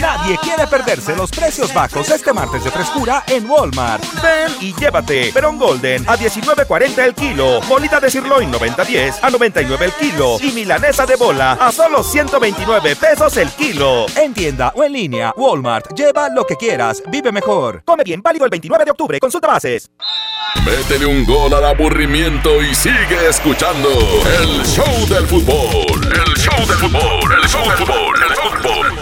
Nadie 0.00 0.38
quiere 0.38 0.66
perderse 0.66 1.14
los 1.14 1.30
precios 1.30 1.72
bajos 1.74 2.08
este 2.08 2.32
martes 2.32 2.64
de 2.64 2.70
frescura 2.70 3.22
en 3.26 3.48
Walmart. 3.48 4.02
Ven 4.22 4.52
y 4.60 4.74
llévate. 4.74 5.30
Perón 5.32 5.58
Golden 5.58 6.08
a 6.08 6.16
19.40 6.16 6.98
el 6.98 7.14
kilo. 7.14 7.60
Molida 7.68 8.00
de 8.00 8.10
sirloin 8.10 8.50
90.10 8.50 9.18
a 9.20 9.30
99 9.30 9.84
el 9.84 9.92
kilo. 9.92 10.38
Y 10.40 10.52
milanesa 10.52 11.04
de 11.04 11.16
bola 11.16 11.52
a 11.52 11.70
solo 11.70 12.02
129 12.02 12.96
pesos 12.96 13.36
el 13.36 13.50
kilo. 13.50 14.06
En 14.16 14.32
tienda 14.32 14.72
o 14.74 14.82
en 14.82 14.94
línea, 14.94 15.34
Walmart. 15.36 15.92
Lleva 15.94 16.30
lo 16.30 16.46
que 16.46 16.56
quieras. 16.56 17.02
Vive 17.08 17.30
mejor. 17.30 17.82
Come 17.84 18.02
bien, 18.02 18.22
válido 18.22 18.46
el 18.46 18.50
29 18.50 18.86
de 18.86 18.90
octubre. 18.92 19.20
Consulta 19.20 19.48
bases. 19.48 19.90
Métele 20.64 21.06
un 21.06 21.24
gol 21.26 21.52
al 21.52 21.64
aburrimiento 21.64 22.62
y 22.62 22.74
sigue 22.74 23.28
escuchando 23.28 23.88
el 24.40 24.64
show 24.64 25.06
del 25.08 25.26
fútbol. 25.26 26.00
El 26.02 26.34
show 26.36 26.66
del 26.66 26.78
fútbol. 26.78 27.32
El 27.42 27.48
show 27.48 27.62
del 27.68 27.76
fútbol. 27.76 28.22
El 28.22 28.36
fútbol. 28.36 29.01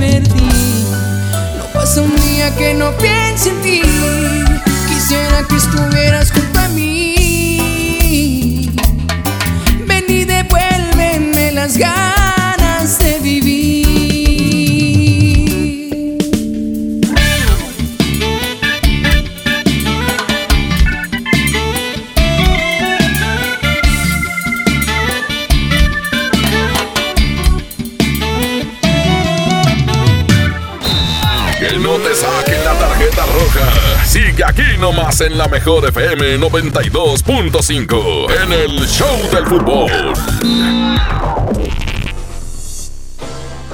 No 0.00 1.66
pasa 1.74 2.00
un 2.00 2.16
día 2.16 2.56
que 2.56 2.72
no 2.72 2.90
piense 2.96 3.50
en 3.50 3.60
ti. 3.60 3.82
Quisiera 4.88 5.46
que 5.46 5.56
estuvieras 5.56 6.32
junto 6.32 6.58
a 6.58 6.68
mí. 6.68 8.70
Ven 9.86 10.04
y 10.08 10.24
devuélveme 10.24 11.52
las 11.52 11.76
ganas 11.76 12.19
nomás 34.80 35.20
en 35.20 35.36
la 35.36 35.46
mejor 35.46 35.86
FM 35.86 36.38
92.5 36.38 38.30
en 38.42 38.52
el 38.52 38.88
Show 38.88 39.14
del 39.30 39.46
Fútbol. 39.46 40.14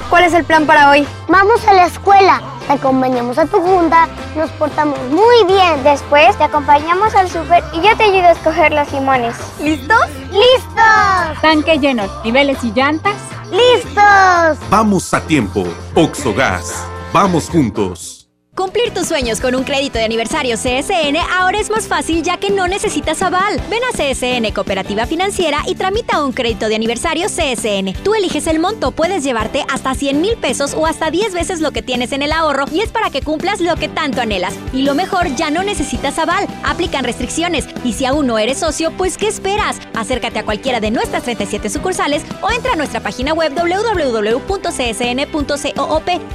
¿Cuál 0.09 0.23
es 0.25 0.33
el 0.33 0.43
plan 0.43 0.65
para 0.65 0.89
hoy? 0.89 1.07
Vamos 1.29 1.65
a 1.65 1.73
la 1.73 1.85
escuela, 1.85 2.41
te 2.67 2.73
acompañamos 2.73 3.37
a 3.37 3.45
tu 3.45 3.61
junta, 3.61 4.09
nos 4.35 4.49
portamos 4.51 4.99
muy 5.09 5.45
bien. 5.45 5.81
Después 5.83 6.37
te 6.37 6.43
acompañamos 6.43 7.15
al 7.15 7.29
súper 7.29 7.63
y 7.73 7.81
yo 7.81 7.95
te 7.95 8.03
ayudo 8.03 8.27
a 8.27 8.31
escoger 8.31 8.73
los 8.73 8.91
limones. 8.91 9.35
¿Listos? 9.61 10.09
¡Listos! 10.31 11.41
Tanque 11.41 11.79
lleno, 11.79 12.03
niveles 12.25 12.61
y 12.63 12.73
llantas. 12.73 13.15
¡Listos! 13.49 14.57
Vamos 14.69 15.13
a 15.13 15.21
tiempo. 15.21 15.65
Oxogas. 15.95 16.85
Vamos 17.13 17.49
juntos. 17.49 18.16
Cumplir 18.57 18.91
tus 18.91 19.07
sueños 19.07 19.39
con 19.39 19.53
un 19.53 19.63
crédito 19.63 19.99
de 19.99 20.05
aniversario 20.05 20.55
CSN 20.55 21.15
ahora 21.31 21.59
es 21.59 21.69
más 21.69 21.87
fácil 21.87 22.23
ya 22.23 22.37
que 22.37 22.49
no 22.49 22.67
necesitas 22.67 23.21
aval. 23.21 23.61
Ven 23.69 23.83
a 23.83 23.91
CSN 23.95 24.51
Cooperativa 24.51 25.05
Financiera 25.05 25.59
y 25.67 25.75
tramita 25.75 26.23
un 26.23 26.31
crédito 26.31 26.67
de 26.67 26.73
aniversario 26.73 27.27
CSN. 27.27 27.93
Tú 28.03 28.15
eliges 28.15 28.47
el 28.47 28.57
monto, 28.57 28.89
puedes 28.93 29.23
llevarte 29.23 29.63
hasta 29.69 29.93
100 29.93 30.21
mil 30.21 30.37
pesos 30.37 30.73
o 30.73 30.87
hasta 30.87 31.11
10 31.11 31.35
veces 31.35 31.61
lo 31.61 31.71
que 31.71 31.83
tienes 31.83 32.13
en 32.13 32.23
el 32.23 32.31
ahorro 32.31 32.65
y 32.71 32.79
es 32.79 32.89
para 32.89 33.11
que 33.11 33.21
cumplas 33.21 33.61
lo 33.61 33.75
que 33.75 33.89
tanto 33.89 34.21
anhelas. 34.21 34.55
Y 34.73 34.81
lo 34.81 34.95
mejor, 34.95 35.35
ya 35.35 35.51
no 35.51 35.61
necesitas 35.61 36.17
aval. 36.17 36.47
Aplican 36.63 37.03
restricciones 37.03 37.67
y 37.83 37.93
si 37.93 38.05
aún 38.05 38.25
no 38.25 38.39
eres 38.39 38.57
socio, 38.57 38.89
pues 38.97 39.19
¿qué 39.19 39.27
esperas? 39.27 39.77
Acércate 39.93 40.39
a 40.39 40.45
cualquiera 40.45 40.79
de 40.79 40.89
nuestras 40.89 41.21
37 41.21 41.69
sucursales 41.69 42.23
o 42.41 42.49
entra 42.49 42.73
a 42.73 42.75
nuestra 42.75 43.01
página 43.01 43.33
web 43.33 43.53
www.csn.coop 43.53 44.47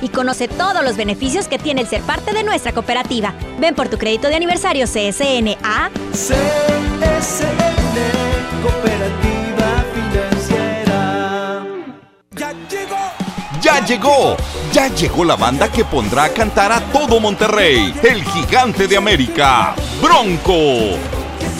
y 0.00 0.08
conoce 0.08 0.46
todos 0.46 0.84
los 0.84 0.96
beneficios 0.96 1.48
que 1.48 1.58
tiene 1.58 1.80
el 1.80 1.88
ser 1.88 2.11
parte 2.12 2.34
de 2.34 2.44
nuestra 2.44 2.72
cooperativa. 2.72 3.32
Ven 3.58 3.74
por 3.74 3.88
tu 3.88 3.96
crédito 3.96 4.28
de 4.28 4.34
aniversario 4.34 4.84
CSN 4.84 5.56
a 5.64 5.88
Cooperativa 8.62 9.84
Financiera. 9.94 11.64
Ya 12.36 12.52
llegó. 12.68 12.98
Ya 13.62 13.86
llegó. 13.86 14.36
Ya 14.74 14.88
llegó 14.88 15.24
la 15.24 15.36
banda 15.36 15.72
que 15.72 15.86
pondrá 15.86 16.24
a 16.24 16.28
cantar 16.28 16.70
a 16.70 16.80
todo 16.92 17.18
Monterrey. 17.18 17.94
El 18.02 18.22
gigante 18.22 18.86
de 18.86 18.98
América. 18.98 19.74
Bronco. 20.02 20.98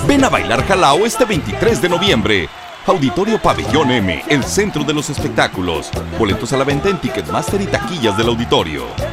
Ven 0.07 0.25
a 0.25 0.29
bailar 0.29 0.67
Jalao 0.67 1.07
este 1.07 1.25
23 1.25 1.81
de 1.81 1.89
noviembre. 1.89 2.49
Auditorio 2.85 3.41
Pabellón 3.41 3.91
M, 3.91 4.23
el 4.29 4.45
centro 4.45 4.85
de 4.85 4.93
los 4.93 5.09
espectáculos. 5.09 5.91
Boletos 6.19 6.53
a 6.53 6.59
la 6.59 6.65
venta 6.65 6.91
en 6.91 6.99
Ticketmaster 6.99 7.63
y 7.63 7.67
taquillas 7.67 8.19
del 8.19 8.29
auditorio. 8.29 9.12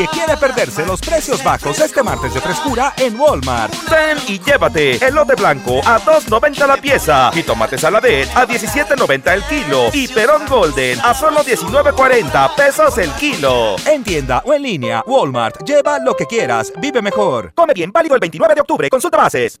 Nadie 0.00 0.12
quiere 0.12 0.36
perderse 0.38 0.86
los 0.86 0.98
precios 0.98 1.44
bajos 1.44 1.78
este 1.78 2.02
martes 2.02 2.32
de 2.32 2.40
frescura 2.40 2.94
en 2.96 3.20
Walmart. 3.20 3.70
Ven 3.90 4.16
y 4.28 4.40
llévate 4.40 4.92
elote 5.06 5.34
blanco 5.34 5.80
a 5.84 6.00
2.90 6.00 6.66
la 6.66 6.78
pieza 6.78 7.30
y 7.34 7.42
tomate 7.42 7.76
saladet 7.76 8.26
a 8.34 8.46
17.90 8.46 9.34
el 9.34 9.42
kilo 9.42 9.90
y 9.92 10.08
perón 10.08 10.46
golden 10.48 10.98
a 11.00 11.12
solo 11.12 11.40
19.40 11.40 12.54
pesos 12.54 12.96
el 12.96 13.10
kilo. 13.16 13.76
En 13.84 14.02
tienda 14.02 14.42
o 14.46 14.54
en 14.54 14.62
línea, 14.62 15.04
Walmart. 15.06 15.62
Lleva 15.66 15.98
lo 15.98 16.16
que 16.16 16.24
quieras, 16.24 16.72
vive 16.78 17.02
mejor. 17.02 17.52
Come 17.54 17.74
bien, 17.74 17.92
válido 17.92 18.14
el 18.14 18.20
29 18.20 18.54
de 18.54 18.60
octubre. 18.62 18.88
Consulta 18.88 19.18
bases. 19.18 19.60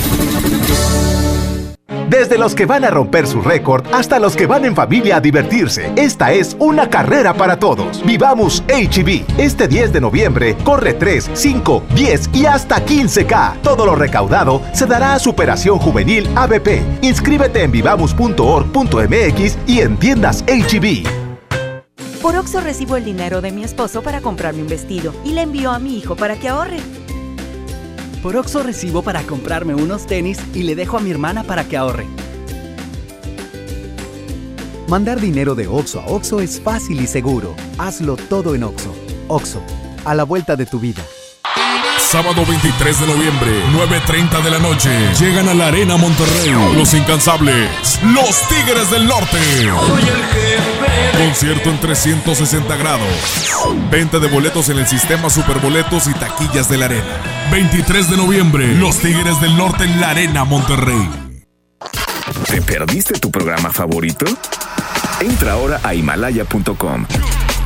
Desde 2.11 2.37
los 2.37 2.55
que 2.55 2.65
van 2.65 2.83
a 2.83 2.89
romper 2.89 3.25
su 3.25 3.41
récord 3.41 3.85
hasta 3.93 4.19
los 4.19 4.35
que 4.35 4.45
van 4.45 4.65
en 4.65 4.75
familia 4.75 5.15
a 5.15 5.21
divertirse, 5.21 5.93
esta 5.95 6.33
es 6.33 6.57
una 6.59 6.89
carrera 6.89 7.33
para 7.33 7.57
todos. 7.57 8.03
Vivamos 8.05 8.65
HB. 8.67 9.39
Este 9.39 9.69
10 9.69 9.93
de 9.93 10.01
noviembre 10.01 10.57
corre 10.65 10.93
3, 10.93 11.29
5, 11.33 11.83
10 11.95 12.29
y 12.33 12.45
hasta 12.47 12.85
15K. 12.85 13.61
Todo 13.61 13.85
lo 13.85 13.95
recaudado 13.95 14.61
se 14.73 14.87
dará 14.87 15.13
a 15.13 15.19
Superación 15.19 15.79
Juvenil 15.79 16.29
ABP. 16.35 16.81
Inscríbete 17.01 17.63
en 17.63 17.71
vivamos.org.mx 17.71 19.57
y 19.65 19.79
en 19.79 19.95
tiendas 19.95 20.43
HB. 20.47 21.07
Por 22.21 22.35
Oxo 22.35 22.59
recibo 22.59 22.97
el 22.97 23.05
dinero 23.05 23.39
de 23.39 23.53
mi 23.53 23.63
esposo 23.63 24.03
para 24.03 24.19
comprarme 24.19 24.61
un 24.61 24.67
vestido 24.67 25.13
y 25.23 25.31
le 25.31 25.43
envío 25.43 25.71
a 25.71 25.79
mi 25.79 25.97
hijo 25.97 26.17
para 26.17 26.37
que 26.37 26.49
ahorre. 26.49 26.79
Por 28.21 28.37
Oxo 28.37 28.61
recibo 28.61 29.01
para 29.01 29.23
comprarme 29.23 29.73
unos 29.73 30.05
tenis 30.05 30.37
y 30.53 30.63
le 30.63 30.75
dejo 30.75 30.97
a 30.97 31.01
mi 31.01 31.09
hermana 31.09 31.43
para 31.43 31.67
que 31.67 31.75
ahorre. 31.75 32.05
Mandar 34.87 35.19
dinero 35.19 35.55
de 35.55 35.67
Oxo 35.67 36.01
a 36.01 36.05
Oxo 36.05 36.39
es 36.39 36.61
fácil 36.61 37.01
y 37.01 37.07
seguro. 37.07 37.55
Hazlo 37.79 38.17
todo 38.17 38.53
en 38.53 38.63
Oxo. 38.63 38.93
Oxo, 39.27 39.63
a 40.05 40.13
la 40.13 40.23
vuelta 40.23 40.55
de 40.55 40.65
tu 40.65 40.79
vida. 40.79 41.01
Sábado 41.97 42.45
23 42.45 42.99
de 42.99 43.07
noviembre, 43.07 43.51
9.30 43.71 44.43
de 44.43 44.51
la 44.51 44.59
noche. 44.59 44.89
Llegan 45.17 45.47
a 45.47 45.53
la 45.53 45.67
Arena 45.67 45.97
Monterrey. 45.97 46.51
Los 46.75 46.93
incansables. 46.93 47.69
Los 48.03 48.47
Tigres 48.49 48.91
del 48.91 49.07
Norte. 49.07 49.37
Soy 49.39 50.01
el 50.01 50.25
jefe 50.25 50.81
Concierto 51.17 51.69
en 51.69 51.79
360 51.79 52.75
grados. 52.75 53.07
Venta 53.89 54.19
de 54.19 54.27
boletos 54.27 54.69
en 54.69 54.79
el 54.79 54.87
sistema 54.87 55.29
Superboletos 55.29 56.07
y 56.07 56.13
taquillas 56.13 56.67
de 56.67 56.77
la 56.77 56.85
arena. 56.85 57.30
23 57.49 58.09
de 58.09 58.17
noviembre, 58.17 58.67
Los 58.75 58.99
Tigres 58.99 59.39
del 59.41 59.57
Norte 59.57 59.83
en 59.85 59.99
la 59.99 60.11
Arena 60.11 60.43
Monterrey. 60.43 61.09
¿Te 62.47 62.61
perdiste 62.61 63.19
tu 63.19 63.31
programa 63.31 63.71
favorito? 63.71 64.25
Entra 65.19 65.53
ahora 65.53 65.79
a 65.83 65.93
himalaya.com 65.93 67.05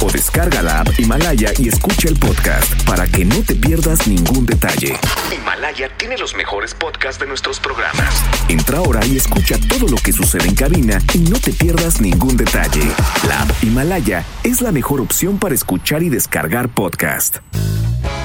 o 0.01 0.11
descarga 0.11 0.61
la 0.61 0.81
app 0.81 0.99
Himalaya 0.99 1.51
y 1.57 1.69
escucha 1.69 2.09
el 2.09 2.17
podcast 2.17 2.83
para 2.83 3.07
que 3.07 3.25
no 3.25 3.41
te 3.43 3.55
pierdas 3.55 4.07
ningún 4.07 4.45
detalle. 4.45 4.95
Himalaya 5.35 5.89
tiene 5.97 6.17
los 6.17 6.35
mejores 6.35 6.73
podcasts 6.73 7.19
de 7.19 7.27
nuestros 7.27 7.59
programas. 7.59 8.23
Entra 8.49 8.79
ahora 8.79 9.05
y 9.05 9.17
escucha 9.17 9.57
todo 9.69 9.87
lo 9.87 9.97
que 9.97 10.11
sucede 10.11 10.47
en 10.47 10.55
cabina 10.55 10.99
y 11.13 11.19
no 11.19 11.39
te 11.39 11.53
pierdas 11.53 12.01
ningún 12.01 12.37
detalle. 12.37 12.83
La 13.27 13.41
app 13.41 13.63
Himalaya 13.63 14.23
es 14.43 14.61
la 14.61 14.71
mejor 14.71 15.01
opción 15.01 15.39
para 15.39 15.55
escuchar 15.55 16.03
y 16.03 16.09
descargar 16.09 16.69
podcast. 16.69 17.37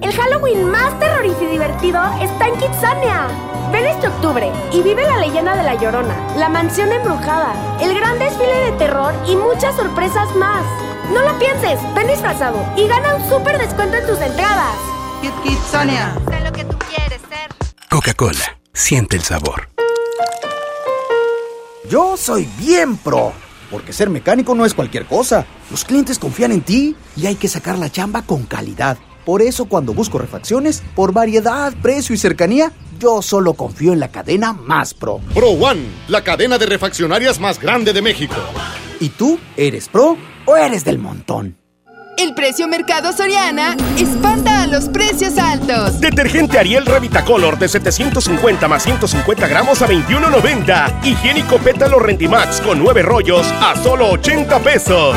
El 0.00 0.12
Halloween 0.14 0.70
más 0.70 0.98
terrorífico 0.98 1.44
y 1.44 1.48
divertido 1.48 2.00
está 2.22 2.48
en 2.48 2.56
Kitsania. 2.56 3.28
Ven 3.70 3.84
este 3.86 4.08
octubre 4.08 4.50
y 4.72 4.80
vive 4.80 5.02
la 5.02 5.18
leyenda 5.18 5.54
de 5.54 5.62
La 5.62 5.74
Llorona, 5.74 6.16
la 6.36 6.48
mansión 6.48 6.90
embrujada, 6.90 7.52
el 7.80 7.94
gran 7.94 8.18
desfile 8.18 8.70
de 8.70 8.72
terror 8.78 9.14
y 9.28 9.36
muchas 9.36 9.76
sorpresas 9.76 10.34
más. 10.36 10.64
No 11.12 11.20
lo 11.20 11.38
pienses, 11.38 11.78
ven 11.94 12.06
disfrazado 12.06 12.64
y 12.76 12.88
gana 12.88 13.16
un 13.16 13.28
súper 13.28 13.58
descuento 13.58 13.98
en 13.98 14.06
tus 14.06 14.18
entradas. 14.20 14.74
Kit 15.20 15.34
Kitsania. 15.42 16.14
Sé 16.30 16.40
lo 16.44 16.52
que 16.52 16.64
tú 16.64 16.78
quieres 16.78 17.20
ser. 17.28 17.50
Coca-Cola, 17.90 18.58
siente 18.72 19.16
el 19.16 19.22
sabor. 19.22 19.68
Yo 21.90 22.16
soy 22.16 22.48
bien 22.58 22.96
pro, 22.96 23.34
porque 23.70 23.92
ser 23.92 24.08
mecánico 24.08 24.54
no 24.54 24.64
es 24.64 24.72
cualquier 24.72 25.04
cosa. 25.04 25.44
Los 25.70 25.84
clientes 25.84 26.18
confían 26.18 26.52
en 26.52 26.62
ti 26.62 26.96
y 27.16 27.26
hay 27.26 27.34
que 27.34 27.48
sacar 27.48 27.76
la 27.76 27.90
chamba 27.90 28.22
con 28.22 28.44
calidad. 28.44 28.96
Por 29.24 29.42
eso 29.42 29.66
cuando 29.66 29.94
busco 29.94 30.18
refacciones, 30.18 30.82
por 30.94 31.12
variedad, 31.12 31.72
precio 31.82 32.14
y 32.14 32.18
cercanía, 32.18 32.72
yo 32.98 33.22
solo 33.22 33.54
confío 33.54 33.92
en 33.92 34.00
la 34.00 34.08
cadena 34.08 34.52
más 34.52 34.94
pro. 34.94 35.20
Pro 35.34 35.50
One, 35.50 35.82
la 36.08 36.22
cadena 36.22 36.58
de 36.58 36.66
refaccionarias 36.66 37.40
más 37.40 37.60
grande 37.60 37.92
de 37.92 38.02
México. 38.02 38.36
¿Y 39.00 39.08
tú 39.10 39.38
eres 39.56 39.88
pro 39.88 40.16
o 40.44 40.56
eres 40.56 40.84
del 40.84 40.98
montón? 40.98 41.56
El 42.20 42.34
precio 42.34 42.68
Mercado 42.68 43.14
Soriana 43.14 43.74
espanta 43.96 44.62
a 44.62 44.66
los 44.66 44.90
precios 44.90 45.38
altos. 45.38 46.00
Detergente 46.00 46.58
Ariel 46.58 46.84
Revitacolor 46.84 47.58
de 47.58 47.66
750 47.66 48.68
más 48.68 48.82
150 48.82 49.48
gramos 49.48 49.80
a 49.80 49.88
21.90. 49.88 51.02
Higiénico 51.02 51.56
Pétalo 51.56 51.98
Rendimax 51.98 52.60
con 52.60 52.78
9 52.78 53.00
rollos 53.00 53.46
a 53.62 53.74
solo 53.82 54.10
80 54.10 54.58
pesos. 54.58 55.16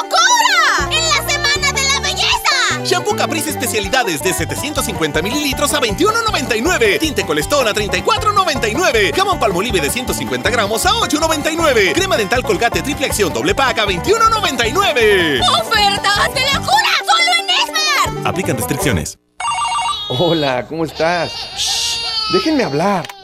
Shampoo 2.91 3.15
Caprice 3.15 3.49
especialidades 3.49 4.21
de 4.21 4.33
750 4.33 5.21
mililitros 5.21 5.73
a 5.73 5.79
21.99. 5.79 6.99
Tinte 6.99 7.25
Colestón 7.25 7.65
a 7.65 7.73
34.99. 7.73 9.15
Jamón 9.15 9.39
Palmolive 9.39 9.79
de 9.79 9.89
150 9.89 10.49
gramos 10.49 10.85
a 10.85 10.89
8.99. 10.89 11.93
Crema 11.93 12.17
dental 12.17 12.43
Colgate 12.43 12.81
triple 12.81 13.05
acción 13.05 13.31
doble 13.31 13.55
pack 13.55 13.79
a 13.79 13.85
21.99. 13.85 15.39
¡Ofertas 15.61 16.33
de 16.33 16.41
locura! 16.53 16.91
¡Solo 17.05 17.31
en 17.39 17.49
Esmar! 17.49 18.27
Aplican 18.27 18.57
restricciones. 18.57 19.17
Hola, 20.09 20.65
¿cómo 20.67 20.83
estás? 20.83 21.31
Shh, 21.55 22.33
déjenme 22.33 22.65
hablar. 22.65 23.07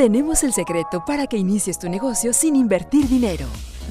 Tenemos 0.00 0.44
el 0.44 0.54
secreto 0.54 1.04
para 1.04 1.26
que 1.26 1.36
inicies 1.36 1.78
tu 1.78 1.86
negocio 1.90 2.32
sin 2.32 2.56
invertir 2.56 3.06
dinero. 3.06 3.44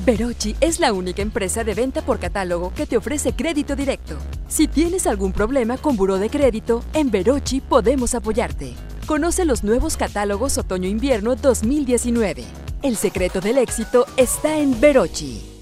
Verochi 0.08 0.56
es 0.60 0.80
la 0.80 0.92
única 0.92 1.22
empresa 1.22 1.64
de 1.64 1.76
venta 1.76 2.02
por 2.02 2.18
catálogo 2.18 2.74
que 2.74 2.88
te 2.88 2.98
ofrece 2.98 3.34
crédito 3.34 3.76
directo. 3.76 4.18
Si 4.48 4.68
tienes 4.68 5.06
algún 5.06 5.32
problema 5.34 5.78
con 5.78 5.96
buró 5.96 6.18
de 6.18 6.32
crédito, 6.32 6.84
en 6.94 7.12
Verochi 7.12 7.62
podemos 7.62 8.16
apoyarte. 8.16 8.74
Conoce 9.06 9.46
los 9.46 9.64
nuevos 9.64 9.98
catálogos 9.98 10.58
Otoño-Invierno 10.58 11.36
2019. 11.36 12.44
El 12.82 12.98
secreto 12.98 13.40
del 13.40 13.60
éxito 13.60 14.08
está 14.18 14.58
en 14.58 14.82
Verochi. 14.82 15.60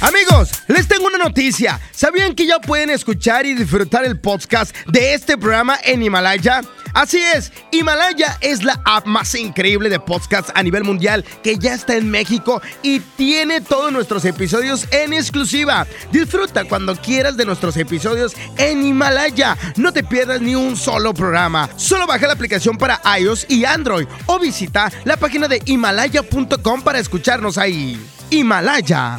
Amigos, 0.00 0.50
les 0.68 0.86
tengo 0.86 1.06
una 1.06 1.18
noticia. 1.18 1.80
¿Sabían 1.90 2.36
que 2.36 2.46
ya 2.46 2.60
pueden 2.60 2.90
escuchar 2.90 3.46
y 3.46 3.54
disfrutar 3.54 4.04
el 4.04 4.20
podcast 4.20 4.76
de 4.86 5.14
este 5.14 5.36
programa 5.36 5.76
en 5.84 6.02
Himalaya? 6.04 6.60
Así 6.94 7.18
es, 7.18 7.52
Himalaya 7.70 8.36
es 8.40 8.62
la 8.62 8.80
app 8.84 9.06
más 9.06 9.34
increíble 9.34 9.88
de 9.88 9.98
podcast 9.98 10.50
a 10.54 10.62
nivel 10.62 10.84
mundial 10.84 11.24
que 11.42 11.56
ya 11.56 11.74
está 11.74 11.96
en 11.96 12.10
México 12.10 12.60
y 12.82 13.00
tiene 13.00 13.60
todos 13.60 13.90
nuestros 13.92 14.24
episodios 14.24 14.86
en 14.92 15.12
exclusiva. 15.12 15.86
Disfruta 16.10 16.64
cuando 16.64 16.94
quieras 16.96 17.36
de 17.36 17.46
nuestros 17.46 17.76
episodios 17.76 18.34
en 18.58 18.84
Himalaya. 18.84 19.56
No 19.76 19.92
te 19.92 20.04
pierdas 20.04 20.40
ni 20.40 20.54
un 20.54 20.76
solo 20.76 21.14
programa. 21.14 21.68
Solo 21.76 22.06
baja 22.06 22.26
la 22.26 22.34
aplicación 22.34 22.76
para 22.76 23.00
iOS 23.18 23.46
y 23.48 23.64
Android 23.64 24.06
o 24.26 24.38
visita 24.38 24.92
la 25.04 25.16
página 25.16 25.48
de 25.48 25.62
himalaya.com 25.64 26.82
para 26.82 26.98
escucharnos 26.98 27.56
ahí. 27.56 27.98
Himalaya. 28.30 29.18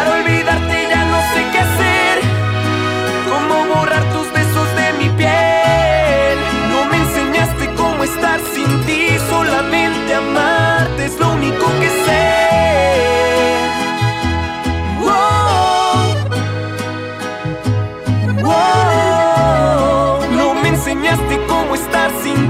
Para 0.00 0.14
olvidarte 0.14 0.76
ya 0.88 1.04
no 1.04 1.20
sé 1.32 1.40
qué 1.52 1.58
hacer. 1.58 2.14
Cómo 3.28 3.66
borrar 3.74 4.02
tus 4.14 4.32
besos 4.32 4.68
de 4.74 4.86
mi 4.98 5.08
piel. 5.10 6.38
No 6.72 6.86
me 6.86 6.96
enseñaste 6.96 7.64
cómo 7.74 8.02
estar 8.04 8.40
sin 8.54 8.70
ti. 8.86 9.18
Solamente 9.28 10.14
amarte 10.14 11.04
es 11.04 11.20
lo 11.20 11.32
único 11.34 11.66
que 11.80 11.88
sé. 12.06 12.28
No 20.38 20.54
me 20.62 20.68
enseñaste 20.68 21.34
cómo 21.46 21.74
estar 21.74 22.10
sin 22.22 22.36
ti, 22.36 22.49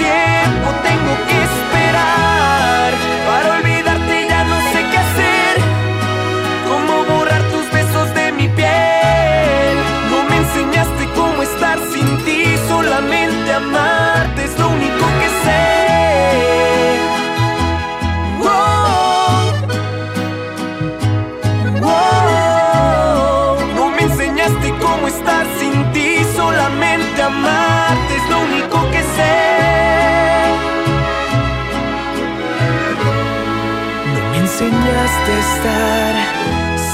a 35.11 35.39
estar 35.39 36.15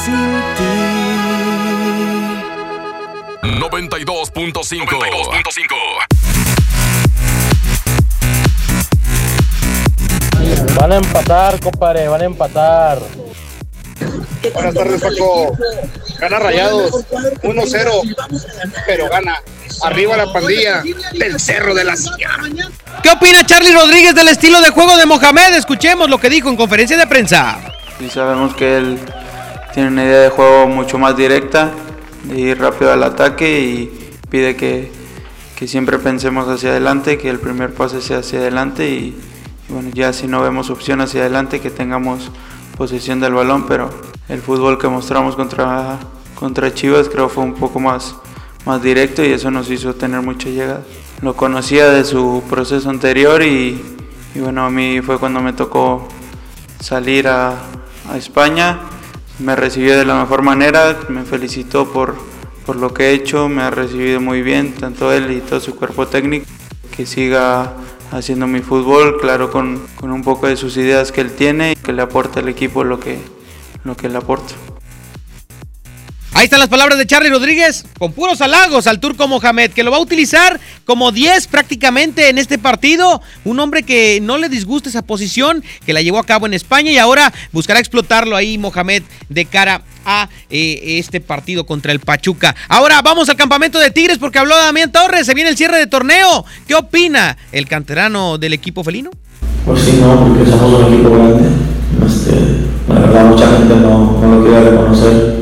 sin 0.03 0.31
ti. 0.57 0.77
92.5. 3.59 5.75
Van 10.79 10.91
a 10.91 10.95
empatar, 10.97 11.59
compadre, 11.59 12.07
van 12.07 12.21
a 12.21 12.25
empatar. 12.25 12.99
Buenas 14.53 14.73
tardes, 14.73 15.01
Paco. 15.01 15.57
Gana 16.19 16.39
Rayados 16.39 17.05
1-0, 17.43 18.15
pero 18.85 19.09
gana. 19.09 19.41
Arriba 19.83 20.17
la 20.17 20.33
pandilla 20.33 20.81
del 21.13 21.39
Cerro 21.39 21.75
de 21.75 21.83
la 21.83 21.95
Silla. 21.95 22.31
¿Qué 23.03 23.09
opina 23.09 23.45
Charlie 23.45 23.73
Rodríguez 23.73 24.15
del 24.15 24.29
estilo 24.29 24.59
de 24.61 24.69
juego 24.69 24.97
de 24.97 25.05
Mohamed? 25.05 25.53
Escuchemos 25.53 26.09
lo 26.09 26.17
que 26.17 26.29
dijo 26.29 26.49
en 26.49 26.55
conferencia 26.55 26.97
de 26.97 27.05
prensa. 27.05 27.76
Y 27.99 28.09
sabemos 28.09 28.53
que 28.53 28.77
él 28.77 28.99
tiene 29.73 29.89
una 29.89 30.03
idea 30.03 30.21
de 30.21 30.29
juego 30.29 30.67
mucho 30.67 30.99
más 30.99 31.17
directa, 31.17 31.71
de 32.25 32.39
ir 32.39 32.59
rápido 32.59 32.91
al 32.91 33.03
ataque 33.03 33.59
y 33.59 34.11
pide 34.29 34.55
que, 34.55 34.91
que 35.55 35.67
siempre 35.67 35.97
pensemos 35.97 36.47
hacia 36.47 36.69
adelante, 36.69 37.17
que 37.17 37.29
el 37.29 37.39
primer 37.39 37.73
pase 37.73 38.01
sea 38.01 38.19
hacia 38.19 38.39
adelante 38.39 38.89
y, 38.89 39.15
bueno, 39.69 39.89
ya 39.93 40.13
si 40.13 40.27
no 40.27 40.41
vemos 40.41 40.69
opción 40.69 41.01
hacia 41.01 41.21
adelante, 41.21 41.59
que 41.59 41.71
tengamos 41.71 42.31
posesión 42.77 43.19
del 43.19 43.33
balón, 43.33 43.65
pero 43.67 43.89
el 44.29 44.41
fútbol 44.41 44.77
que 44.77 44.87
mostramos 44.87 45.35
contra, 45.35 45.97
contra 46.35 46.73
Chivas 46.73 47.09
creo 47.09 47.29
fue 47.29 47.43
un 47.43 47.55
poco 47.55 47.79
más, 47.79 48.15
más 48.65 48.83
directo 48.83 49.23
y 49.23 49.31
eso 49.31 49.49
nos 49.49 49.69
hizo 49.71 49.95
tener 49.95 50.21
mucha 50.21 50.49
llegada. 50.49 50.83
Lo 51.21 51.35
conocía 51.35 51.89
de 51.89 52.05
su 52.05 52.43
proceso 52.47 52.91
anterior 52.91 53.41
y, 53.41 53.81
y 54.35 54.39
bueno, 54.39 54.65
a 54.65 54.69
mí 54.69 55.01
fue 55.01 55.17
cuando 55.17 55.41
me 55.41 55.53
tocó 55.53 56.07
salir 56.79 57.27
a, 57.27 57.55
a 58.09 58.17
España. 58.17 58.79
Me 59.39 59.55
recibió 59.55 59.97
de 59.97 60.05
la 60.05 60.15
mejor 60.15 60.41
manera, 60.41 60.97
me 61.09 61.23
felicitó 61.23 61.91
por, 61.91 62.15
por 62.65 62.75
lo 62.75 62.93
que 62.93 63.09
he 63.09 63.13
hecho, 63.13 63.49
me 63.49 63.61
ha 63.61 63.69
recibido 63.69 64.19
muy 64.19 64.41
bien, 64.41 64.73
tanto 64.73 65.11
él 65.11 65.31
y 65.31 65.41
todo 65.41 65.59
su 65.59 65.75
cuerpo 65.75 66.07
técnico. 66.07 66.45
Que 66.95 67.05
siga 67.05 67.73
haciendo 68.11 68.47
mi 68.47 68.61
fútbol, 68.61 69.19
claro, 69.19 69.51
con, 69.51 69.85
con 69.95 70.11
un 70.11 70.23
poco 70.23 70.47
de 70.47 70.57
sus 70.57 70.77
ideas 70.77 71.11
que 71.11 71.21
él 71.21 71.31
tiene 71.33 71.73
y 71.73 71.75
que 71.75 71.93
le 71.93 72.01
aporta 72.01 72.39
al 72.39 72.49
equipo 72.49 72.83
lo 72.83 72.99
que, 72.99 73.19
lo 73.83 73.95
que 73.95 74.09
le 74.09 74.17
aporta. 74.17 74.55
Ahí 76.37 76.43
están 76.43 76.59
las 76.59 76.69
palabras 76.69 76.99
de 76.99 77.07
Charlie 77.07 77.31
Rodríguez 77.31 77.83
con 77.97 78.11
puros 78.13 78.41
halagos 78.41 78.85
al 78.85 78.99
turco 78.99 79.27
Mohamed, 79.27 79.71
que 79.71 79.81
lo 79.81 79.89
va 79.89 79.97
a 79.97 80.01
utilizar 80.01 80.59
como 80.85 81.11
10 81.11 81.47
prácticamente 81.47 82.29
en 82.29 82.37
este 82.37 82.59
partido. 82.59 83.23
Un 83.43 83.59
hombre 83.59 83.81
que 83.81 84.19
no 84.21 84.37
le 84.37 84.47
disgusta 84.47 84.87
esa 84.87 85.01
posición, 85.01 85.63
que 85.83 85.93
la 85.93 86.01
llevó 86.03 86.19
a 86.19 86.25
cabo 86.27 86.45
en 86.45 86.53
España 86.53 86.91
y 86.91 86.99
ahora 86.99 87.33
buscará 87.53 87.79
explotarlo 87.79 88.35
ahí 88.35 88.59
Mohamed 88.59 89.01
de 89.29 89.45
cara 89.45 89.81
a 90.05 90.29
eh, 90.51 90.99
este 90.99 91.21
partido 91.21 91.65
contra 91.65 91.91
el 91.91 92.01
Pachuca. 92.01 92.55
Ahora 92.69 93.01
vamos 93.01 93.27
al 93.29 93.35
campamento 93.35 93.79
de 93.79 93.89
Tigres 93.89 94.19
porque 94.19 94.37
habló 94.37 94.55
Damián 94.55 94.91
Torres, 94.91 95.25
se 95.25 95.33
viene 95.33 95.49
el 95.49 95.57
cierre 95.57 95.79
de 95.79 95.87
torneo. 95.87 96.45
¿Qué 96.67 96.75
opina 96.75 97.35
el 97.51 97.67
canterano 97.67 98.37
del 98.37 98.53
equipo 98.53 98.83
felino? 98.83 99.09
Pues 99.65 99.81
sí, 99.81 99.97
no, 99.99 100.19
porque 100.19 100.51
somos 100.51 100.83
un 100.83 100.93
equipo 100.93 101.09
grande. 101.09 101.49
Este, 102.05 102.31
la 102.89 102.99
verdad, 102.99 103.25
mucha 103.25 103.47
gente 103.57 103.75
no, 103.75 104.21
no 104.21 104.35
lo 104.35 104.45
quiere 104.45 104.69
reconocer 104.69 105.36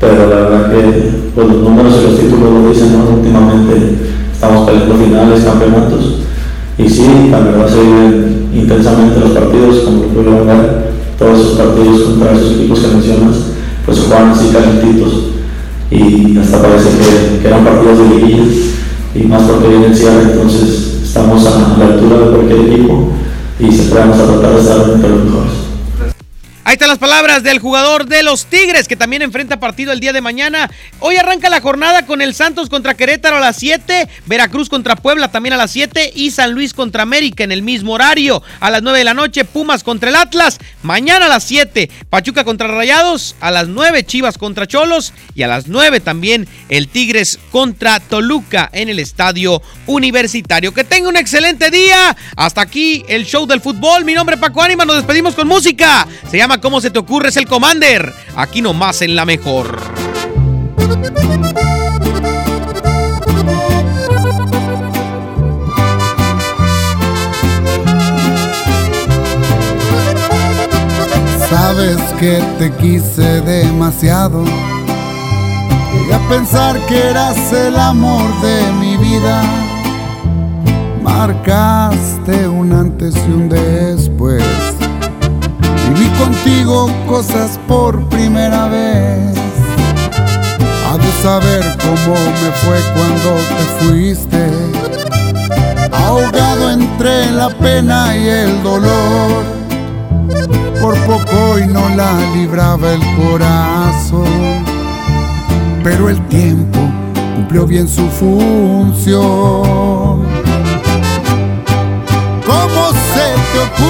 pero 0.00 0.30
la 0.30 0.36
verdad 0.36 0.70
que 0.72 1.10
pues, 1.34 1.46
los 1.46 1.62
números 1.62 1.94
y 2.00 2.10
los 2.10 2.18
títulos 2.18 2.50
lo 2.50 2.68
dicen, 2.70 2.92
¿no? 2.92 3.16
últimamente 3.16 3.98
estamos 4.32 4.66
peleando 4.66 4.94
finales, 4.94 5.44
campeonatos, 5.44 6.20
y 6.78 6.88
sí, 6.88 7.28
la 7.30 7.40
verdad 7.40 7.68
se 7.68 7.82
viven 7.82 8.48
intensamente 8.54 9.20
los 9.20 9.30
partidos, 9.32 9.80
como 9.80 10.02
lo 10.04 10.08
puedo 10.08 10.46
ver, 10.46 10.90
todos 11.18 11.38
esos 11.38 11.58
partidos 11.58 12.00
contra 12.02 12.32
esos 12.32 12.52
equipos 12.52 12.80
que 12.80 12.88
mencionas, 12.88 13.36
pues 13.84 13.98
se 13.98 14.06
juegan 14.06 14.30
así 14.30 14.48
calentitos, 14.48 15.12
y 15.90 16.38
hasta 16.38 16.62
parece 16.62 16.88
que, 16.88 17.42
que 17.42 17.48
eran 17.48 17.64
partidos 17.64 17.98
de 17.98 18.16
liguilla, 18.16 18.44
y 19.14 19.22
más 19.24 19.42
porque 19.42 19.68
viene 19.68 19.86
el 19.88 19.96
cierre, 19.96 20.32
entonces 20.32 21.00
estamos 21.04 21.44
a 21.46 21.76
la 21.78 21.86
altura 21.86 22.20
de 22.20 22.30
cualquier 22.30 22.60
equipo, 22.72 23.10
y 23.58 23.70
siempre 23.70 24.00
vamos 24.00 24.18
a 24.18 24.24
tratar 24.24 24.54
de 24.54 24.60
estar 24.60 24.90
entre 24.94 25.10
los 25.10 25.24
mejores. 25.24 25.59
Ahí 26.70 26.74
están 26.74 26.88
las 26.88 26.98
palabras 26.98 27.42
del 27.42 27.58
jugador 27.58 28.06
de 28.06 28.22
los 28.22 28.46
Tigres, 28.46 28.86
que 28.86 28.94
también 28.94 29.22
enfrenta 29.22 29.58
partido 29.58 29.90
el 29.90 29.98
día 29.98 30.12
de 30.12 30.20
mañana. 30.20 30.70
Hoy 31.00 31.16
arranca 31.16 31.50
la 31.50 31.60
jornada 31.60 32.06
con 32.06 32.22
el 32.22 32.32
Santos 32.32 32.68
contra 32.68 32.94
Querétaro 32.94 33.38
a 33.38 33.40
las 33.40 33.56
7, 33.56 34.08
Veracruz 34.26 34.68
contra 34.68 34.94
Puebla 34.94 35.32
también 35.32 35.54
a 35.54 35.56
las 35.56 35.72
7 35.72 36.12
y 36.14 36.30
San 36.30 36.52
Luis 36.52 36.72
contra 36.72 37.02
América 37.02 37.42
en 37.42 37.50
el 37.50 37.62
mismo 37.62 37.94
horario. 37.94 38.40
A 38.60 38.70
las 38.70 38.82
9 38.82 38.98
de 38.98 39.04
la 39.04 39.14
noche, 39.14 39.44
Pumas 39.44 39.82
contra 39.82 40.10
el 40.10 40.14
Atlas. 40.14 40.60
Mañana 40.84 41.26
a 41.26 41.28
las 41.28 41.42
7, 41.42 41.90
Pachuca 42.08 42.44
contra 42.44 42.68
Rayados. 42.68 43.34
A 43.40 43.50
las 43.50 43.66
9, 43.66 44.04
Chivas 44.04 44.38
contra 44.38 44.68
Cholos. 44.68 45.12
Y 45.34 45.42
a 45.42 45.48
las 45.48 45.66
9 45.66 45.98
también 45.98 46.46
el 46.68 46.86
Tigres 46.86 47.40
contra 47.50 47.98
Toluca 47.98 48.70
en 48.72 48.88
el 48.88 49.00
estadio 49.00 49.60
universitario. 49.86 50.72
Que 50.72 50.84
tenga 50.84 51.08
un 51.08 51.16
excelente 51.16 51.72
día. 51.72 52.16
Hasta 52.36 52.60
aquí 52.60 53.04
el 53.08 53.24
show 53.24 53.44
del 53.44 53.60
fútbol. 53.60 54.04
Mi 54.04 54.14
nombre 54.14 54.36
es 54.36 54.40
Paco 54.40 54.62
Ánima. 54.62 54.84
Nos 54.84 54.98
despedimos 54.98 55.34
con 55.34 55.48
música. 55.48 56.06
Se 56.30 56.36
llama 56.36 56.59
¿Cómo 56.60 56.80
se 56.80 56.90
te 56.90 56.98
ocurre? 56.98 57.30
Es 57.30 57.36
el 57.36 57.46
Commander. 57.46 58.12
Aquí 58.36 58.60
nomás 58.60 59.00
en 59.02 59.16
la 59.16 59.24
mejor. 59.24 59.78
Sabes 71.48 71.96
que 72.18 72.42
te 72.58 72.72
quise 72.76 73.40
demasiado. 73.40 74.44
Llegué 75.92 76.14
a 76.14 76.28
pensar 76.28 76.78
que 76.86 76.98
eras 76.98 77.52
el 77.52 77.76
amor 77.76 78.28
de 78.42 78.72
mi 78.80 78.96
vida. 78.96 79.42
Marcaste 81.02 82.46
un 82.46 82.72
antes 82.72 83.16
y 83.16 83.32
un 83.32 83.48
después. 83.48 84.44
Viví 85.92 86.08
contigo 86.10 86.88
cosas 87.08 87.58
por 87.66 88.08
primera 88.08 88.68
vez. 88.68 89.34
Ha 90.86 90.96
de 90.96 91.12
saber 91.20 91.64
cómo 91.82 92.14
me 92.14 92.50
fue 92.62 92.78
cuando 92.94 93.30
te 93.56 93.64
fuiste. 93.80 94.42
Ahogado 95.92 96.70
entre 96.70 97.32
la 97.32 97.48
pena 97.58 98.16
y 98.16 98.28
el 98.28 98.62
dolor 98.62 99.44
por 100.80 100.96
poco 101.06 101.58
y 101.58 101.66
no 101.66 101.88
la 101.96 102.12
libraba 102.34 102.92
el 102.92 103.02
corazón. 103.16 104.64
Pero 105.82 106.08
el 106.08 106.20
tiempo 106.28 106.78
cumplió 107.34 107.66
bien 107.66 107.88
su 107.88 108.08
función. 108.10 109.20
¿Cómo 112.46 112.92
se 113.12 113.34
te 113.52 113.58
ocurre? 113.58 113.89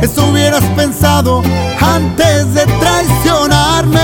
Eso 0.00 0.26
hubieras 0.26 0.62
pensado 0.76 1.42
antes 1.80 2.54
de 2.54 2.66
traicionarme. 2.66 3.96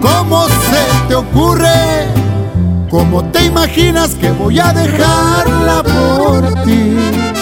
¿Cómo 0.00 0.48
se 0.48 1.08
te 1.08 1.14
ocurre? 1.14 1.68
¿Cómo 2.90 3.24
te 3.24 3.44
imaginas 3.44 4.14
que 4.14 4.30
voy 4.30 4.58
a 4.60 4.72
dejarla 4.72 5.82
por 5.82 6.64
ti? 6.64 7.41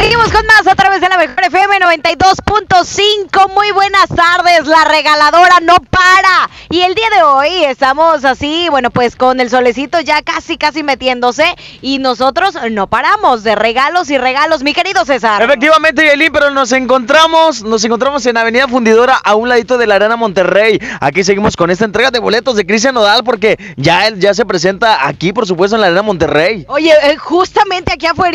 Seguimos 0.00 0.30
con 0.30 0.46
más 0.46 0.64
a 0.64 0.76
través 0.76 1.00
de 1.00 1.08
la 1.08 1.18
mejor 1.18 1.42
FM 1.44 1.80
92.5. 1.80 3.52
Muy 3.52 3.72
buenas 3.72 4.06
tardes, 4.06 4.64
la 4.68 4.84
regaladora 4.84 5.58
no 5.60 5.74
para. 5.90 6.48
Y 6.70 6.82
el 6.82 6.94
día 6.94 7.10
de 7.16 7.24
hoy 7.24 7.64
estamos 7.64 8.24
así, 8.24 8.68
bueno, 8.70 8.90
pues 8.90 9.16
con 9.16 9.40
el 9.40 9.50
solecito 9.50 9.98
ya 10.00 10.22
casi, 10.22 10.56
casi 10.56 10.84
metiéndose. 10.84 11.52
Y 11.82 11.98
nosotros 11.98 12.54
no 12.70 12.86
paramos 12.86 13.42
de 13.42 13.56
regalos 13.56 14.08
y 14.10 14.18
regalos, 14.18 14.62
mi 14.62 14.72
querido 14.72 15.04
César. 15.04 15.42
Efectivamente, 15.42 16.06
Yailin, 16.06 16.32
pero 16.32 16.50
nos 16.50 16.70
encontramos, 16.70 17.64
nos 17.64 17.84
encontramos 17.84 18.24
en 18.26 18.36
Avenida 18.36 18.68
Fundidora 18.68 19.16
a 19.16 19.34
un 19.34 19.48
ladito 19.48 19.78
de 19.78 19.88
la 19.88 19.96
Arena 19.96 20.14
Monterrey. 20.14 20.78
Aquí 21.00 21.24
seguimos 21.24 21.56
con 21.56 21.72
esta 21.72 21.84
entrega 21.84 22.12
de 22.12 22.20
boletos 22.20 22.54
de 22.54 22.64
Cristian 22.64 22.94
Nodal 22.94 23.24
porque 23.24 23.58
ya 23.76 24.06
él 24.06 24.20
ya 24.20 24.32
se 24.32 24.46
presenta 24.46 25.08
aquí, 25.08 25.32
por 25.32 25.44
supuesto, 25.44 25.74
en 25.74 25.80
la 25.80 25.88
Arena 25.88 26.02
Monterrey. 26.02 26.66
Oye, 26.68 26.94
eh, 27.02 27.16
justamente 27.16 27.94
aquí 27.94 28.06
afuera, 28.06 28.28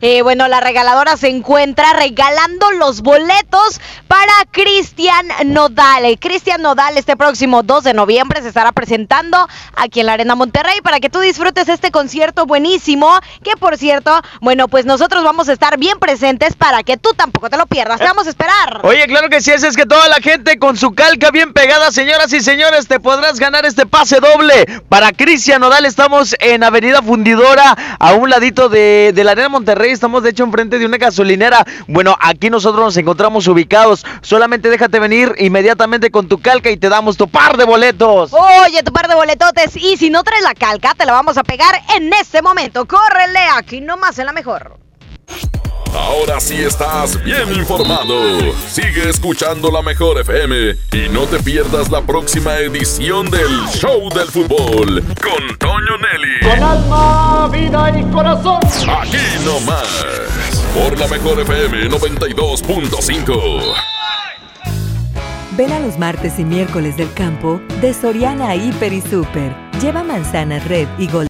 eh, 0.00 0.22
bueno, 0.22 0.48
la 0.48 0.60
regaladora 0.60 0.93
se 1.16 1.28
encuentra 1.28 1.92
regalando 1.92 2.70
los 2.72 3.02
boletos 3.02 3.80
para 4.06 4.32
Cristian 4.52 5.26
Nodal. 5.46 6.04
Eh, 6.04 6.16
Cristian 6.18 6.62
Nodal 6.62 6.96
este 6.96 7.16
próximo 7.16 7.64
2 7.64 7.84
de 7.84 7.94
noviembre 7.94 8.40
se 8.42 8.48
estará 8.48 8.70
presentando 8.70 9.36
aquí 9.74 10.00
en 10.00 10.06
la 10.06 10.12
Arena 10.12 10.36
Monterrey 10.36 10.80
para 10.82 11.00
que 11.00 11.10
tú 11.10 11.18
disfrutes 11.18 11.68
este 11.68 11.90
concierto 11.90 12.46
buenísimo, 12.46 13.10
que 13.42 13.56
por 13.56 13.76
cierto, 13.76 14.22
bueno, 14.40 14.68
pues 14.68 14.86
nosotros 14.86 15.24
vamos 15.24 15.48
a 15.48 15.52
estar 15.52 15.78
bien 15.78 15.98
presentes 15.98 16.54
para 16.54 16.84
que 16.84 16.96
tú 16.96 17.10
tampoco 17.16 17.50
te 17.50 17.56
lo 17.56 17.66
pierdas. 17.66 17.98
Te 17.98 18.04
vamos 18.04 18.26
a 18.26 18.30
esperar. 18.30 18.80
Oye, 18.84 19.04
claro 19.06 19.28
que 19.28 19.40
sí, 19.40 19.50
es, 19.50 19.64
es 19.64 19.76
que 19.76 19.86
toda 19.86 20.08
la 20.08 20.16
gente 20.16 20.58
con 20.58 20.76
su 20.76 20.94
calca 20.94 21.30
bien 21.32 21.52
pegada, 21.52 21.90
señoras 21.90 22.32
y 22.32 22.40
señores, 22.40 22.86
te 22.86 23.00
podrás 23.00 23.40
ganar 23.40 23.66
este 23.66 23.84
pase 23.84 24.20
doble 24.20 24.64
para 24.88 25.10
Cristian 25.10 25.60
Nodal. 25.60 25.86
Estamos 25.86 26.36
en 26.38 26.62
Avenida 26.62 27.02
Fundidora, 27.02 27.96
a 27.98 28.12
un 28.14 28.30
ladito 28.30 28.68
de, 28.68 29.12
de 29.12 29.24
la 29.24 29.32
Arena 29.32 29.48
Monterrey. 29.48 29.90
Estamos 29.90 30.22
de 30.22 30.30
hecho 30.30 30.44
enfrente 30.44 30.78
una 30.86 30.98
gasolinera. 30.98 31.64
Bueno, 31.86 32.16
aquí 32.20 32.50
nosotros 32.50 32.84
nos 32.84 32.96
encontramos 32.96 33.46
ubicados. 33.48 34.04
Solamente 34.22 34.68
déjate 34.68 34.98
venir 35.00 35.34
inmediatamente 35.38 36.10
con 36.10 36.28
tu 36.28 36.40
calca 36.40 36.70
y 36.70 36.76
te 36.76 36.88
damos 36.88 37.16
tu 37.16 37.28
par 37.28 37.56
de 37.56 37.64
boletos. 37.64 38.32
Oye, 38.32 38.82
tu 38.82 38.92
par 38.92 39.08
de 39.08 39.14
boletotes. 39.14 39.76
Y 39.76 39.96
si 39.96 40.10
no 40.10 40.22
traes 40.22 40.42
la 40.42 40.54
calca, 40.54 40.94
te 40.94 41.04
la 41.04 41.12
vamos 41.12 41.38
a 41.38 41.44
pegar 41.44 41.74
en 41.96 42.12
este 42.12 42.42
momento. 42.42 42.86
Córrele 42.86 43.40
aquí 43.56 43.80
nomás 43.80 44.18
en 44.18 44.26
la 44.26 44.32
mejor. 44.32 44.78
Ahora 45.94 46.40
sí 46.40 46.56
estás 46.56 47.22
bien 47.22 47.54
informado. 47.54 48.52
Sigue 48.68 49.08
escuchando 49.08 49.70
la 49.70 49.80
mejor 49.80 50.20
FM 50.20 50.74
y 50.92 51.08
no 51.08 51.26
te 51.26 51.40
pierdas 51.40 51.88
la 51.88 52.02
próxima 52.02 52.58
edición 52.58 53.30
del 53.30 53.64
Show 53.68 54.10
del 54.12 54.26
Fútbol 54.26 55.04
con 55.22 55.56
Toño 55.56 55.96
Nelly. 55.98 56.40
Con 56.42 56.60
alma, 56.62 57.48
vida 57.48 57.96
y 57.96 58.02
corazón. 58.12 58.60
Aquí 58.88 59.16
nomás. 59.44 60.04
Por 60.74 60.98
la 60.98 61.06
mejor 61.06 61.38
FM 61.40 61.88
92.5. 61.88 63.94
Ven 65.56 65.72
a 65.72 65.78
los 65.78 65.96
martes 65.96 66.40
y 66.40 66.44
miércoles 66.44 66.96
del 66.96 67.12
campo 67.12 67.60
de 67.80 67.94
Soriana 67.94 68.56
Hiper 68.56 68.92
y 68.92 69.00
Super. 69.00 69.54
Lleva 69.80 70.02
manzanas 70.02 70.66
red 70.66 70.88
y 70.98 71.06
gol. 71.06 71.22